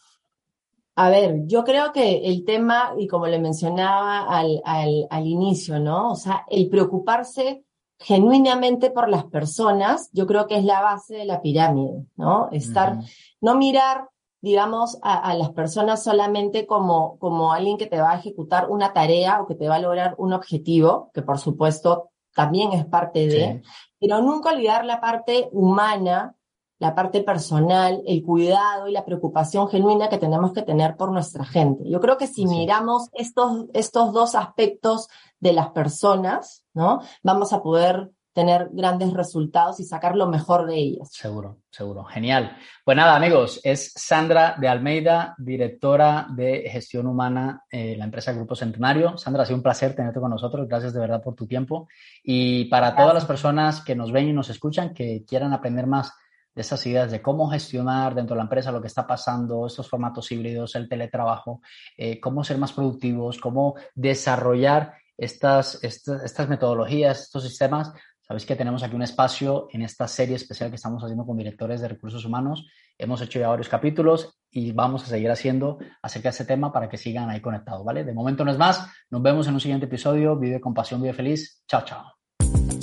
A 0.96 1.10
ver, 1.10 1.42
yo 1.48 1.64
creo 1.64 1.92
que 1.92 2.28
el 2.28 2.46
tema, 2.46 2.94
y 2.98 3.08
como 3.08 3.26
le 3.26 3.40
mencionaba 3.40 4.26
al, 4.28 4.62
al, 4.64 5.08
al 5.10 5.26
inicio, 5.26 5.80
¿no? 5.80 6.12
O 6.12 6.16
sea, 6.16 6.46
el 6.48 6.70
preocuparse 6.70 7.64
genuinamente 7.98 8.92
por 8.92 9.10
las 9.10 9.26
personas, 9.26 10.10
yo 10.14 10.28
creo 10.28 10.46
que 10.46 10.58
es 10.58 10.64
la 10.64 10.82
base 10.82 11.16
de 11.16 11.26
la 11.26 11.42
pirámide, 11.42 12.06
¿no? 12.16 12.50
Estar, 12.52 13.00
no 13.42 13.56
mirar, 13.56 14.10
digamos, 14.42 15.00
a, 15.02 15.18
a, 15.18 15.34
las 15.34 15.50
personas 15.52 16.04
solamente 16.04 16.68
como, 16.68 17.18
como 17.18 17.54
alguien 17.54 17.78
que 17.78 17.88
te 17.88 18.00
va 18.00 18.12
a 18.12 18.20
ejecutar 18.20 18.70
una 18.70 18.94
tarea 18.94 19.42
o 19.42 19.48
que 19.48 19.56
te 19.56 19.68
va 19.68 19.76
a 19.76 19.80
lograr 19.80 20.14
un 20.20 20.34
objetivo, 20.34 21.10
que 21.14 21.24
por 21.24 21.40
supuesto 21.40 22.12
también 22.36 22.74
es 22.74 22.86
parte 22.86 23.28
de, 23.28 23.62
pero 24.04 24.22
nunca 24.22 24.50
olvidar 24.50 24.84
la 24.84 25.00
parte 25.00 25.48
humana 25.54 26.36
la 26.84 26.96
parte 26.96 27.24
personal, 27.24 28.04
el 28.06 28.24
cuidado 28.24 28.90
y 28.90 28.92
la 28.92 29.06
preocupación 29.06 29.70
genuina 29.70 30.10
que 30.10 30.18
tenemos 30.18 30.52
que 30.52 30.64
tener 30.64 30.98
por 30.98 31.14
nuestra 31.14 31.46
gente. 31.46 31.90
Yo 31.90 32.02
creo 32.02 32.18
que 32.18 32.28
si 32.28 32.46
miramos 32.46 33.08
estos, 33.14 33.68
estos 33.74 34.12
dos 34.12 34.36
aspectos 34.36 35.08
de 35.40 35.54
las 35.54 35.70
personas, 35.70 36.66
¿no? 36.74 37.00
Vamos 37.24 37.54
a 37.54 37.64
poder 37.64 38.12
tener 38.34 38.70
grandes 38.72 39.14
resultados 39.14 39.80
y 39.80 39.84
sacar 39.84 40.16
lo 40.16 40.28
mejor 40.28 40.66
de 40.66 40.76
ellas. 40.76 41.10
Seguro, 41.12 41.60
seguro. 41.70 42.04
Genial. 42.04 42.58
Pues 42.84 42.98
nada, 42.98 43.16
amigos, 43.16 43.62
es 43.64 43.94
Sandra 43.96 44.56
de 44.60 44.68
Almeida, 44.68 45.36
directora 45.38 46.28
de 46.30 46.68
gestión 46.70 47.08
humana 47.08 47.64
en 47.70 48.00
la 48.00 48.06
empresa 48.06 48.34
Grupo 48.34 48.56
Centenario. 48.56 49.18
Sandra, 49.18 49.44
ha 49.44 49.46
sido 49.46 49.58
un 49.58 49.64
placer 49.64 49.96
tenerte 49.96 50.20
con 50.20 50.32
nosotros. 50.32 50.68
Gracias 50.68 50.94
de 50.94 51.00
verdad 51.00 51.22
por 51.22 51.36
tu 51.36 51.46
tiempo. 51.46 51.88
Y 52.24 52.66
para 52.66 52.96
todas 52.96 53.14
las 53.14 53.26
personas 53.26 53.82
que 53.82 53.96
nos 53.96 54.12
ven 54.12 54.30
y 54.30 54.34
nos 54.34 54.50
escuchan, 54.50 54.94
que 54.94 55.24
quieran 55.28 55.54
aprender 55.54 55.86
más 55.86 56.12
de 56.56 56.62
esas 56.62 56.86
ideas 56.86 57.12
de 57.12 57.22
cómo 57.22 57.50
gestionar 57.50 58.14
dentro 58.14 58.36
de 58.36 58.38
la 58.38 58.44
empresa 58.44 58.72
lo 58.72 58.82
que 58.82 58.88
está 58.88 59.08
pasando, 59.08 59.66
estos 59.66 59.90
formatos 59.90 60.32
híbridos, 60.32 60.76
el 60.76 60.88
teletrabajo, 60.88 61.62
eh, 61.98 62.20
cómo 62.20 62.44
ser 62.44 62.58
más 62.58 62.74
productivos, 62.74 63.40
cómo 63.40 63.76
desarrollar 63.96 64.94
estas, 65.18 65.84
estas, 65.84 66.50
metodologías, 66.50 67.22
estos 67.22 67.44
sistemas. 67.44 67.92
Sabéis 68.26 68.46
que 68.46 68.56
tenemos 68.56 68.82
aquí 68.84 68.96
un 68.96 69.02
espacio 69.02 69.68
en 69.72 69.82
esta 69.82 70.08
serie 70.08 70.38
especial 70.38 70.70
que 70.70 70.78
estamos 70.78 71.04
haciendo 71.04 71.26
con 71.26 71.38
directores 71.38 71.82
de 71.82 71.90
recursos 71.90 72.24
humanos. 72.24 72.66
Hemos 72.98 73.22
hecho 73.22 73.38
ya 73.38 73.50
varios 73.50 73.68
capítulos 73.68 74.40
y 74.50 74.72
vamos 74.72 75.04
a 75.04 75.08
seguir 75.08 75.30
haciendo 75.30 75.78
acerca 76.02 76.30
de 76.30 76.32
este 76.32 76.46
tema 76.46 76.72
para 76.72 76.88
que 76.88 76.98
sigan 76.98 77.30
ahí 77.30 77.42
conectados, 77.42 77.84
¿vale? 77.84 78.06
De 78.06 78.14
momento 78.14 78.46
no 78.46 78.52
es 78.52 78.58
más. 78.58 78.88
Nos 79.10 79.22
vemos 79.22 79.48
en 79.48 79.56
un 79.56 79.60
siguiente 79.60 79.88
episodio. 79.88 80.38
Vive 80.38 80.62
con 80.62 80.74
pasión, 80.74 81.02
vive 81.02 81.14
feliz. 81.14 81.64
Chao, 81.68 81.84
chao. 81.84 82.23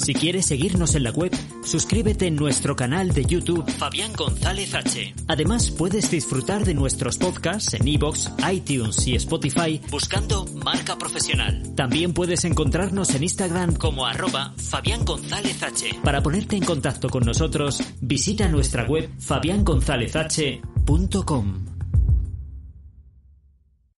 Si 0.02 0.14
quieres 0.14 0.46
seguirnos 0.46 0.94
en 0.94 1.02
la 1.04 1.10
web, 1.10 1.30
suscríbete 1.62 2.26
en 2.26 2.34
nuestro 2.34 2.74
canal 2.74 3.12
de 3.12 3.26
YouTube 3.26 3.70
Fabián 3.70 4.14
González 4.14 4.74
H. 4.74 5.12
Además, 5.28 5.70
puedes 5.70 6.10
disfrutar 6.10 6.64
de 6.64 6.72
nuestros 6.72 7.18
podcasts 7.18 7.74
en 7.74 7.86
iBox, 7.86 8.30
iTunes 8.50 9.06
y 9.06 9.16
Spotify 9.16 9.78
buscando 9.90 10.46
Marca 10.64 10.96
Profesional. 10.96 11.74
También 11.76 12.14
puedes 12.14 12.46
encontrarnos 12.46 13.14
en 13.14 13.24
Instagram 13.24 13.74
como 13.74 14.06
arroba 14.06 14.54
Fabián 14.56 15.04
González 15.04 15.62
H. 15.62 16.00
Para 16.02 16.22
ponerte 16.22 16.56
en 16.56 16.64
contacto 16.64 17.10
con 17.10 17.24
nosotros, 17.24 17.82
visita 18.00 18.48
nuestra 18.48 18.86
web 18.86 19.10
fabiangonzalezh.com. 19.18 21.79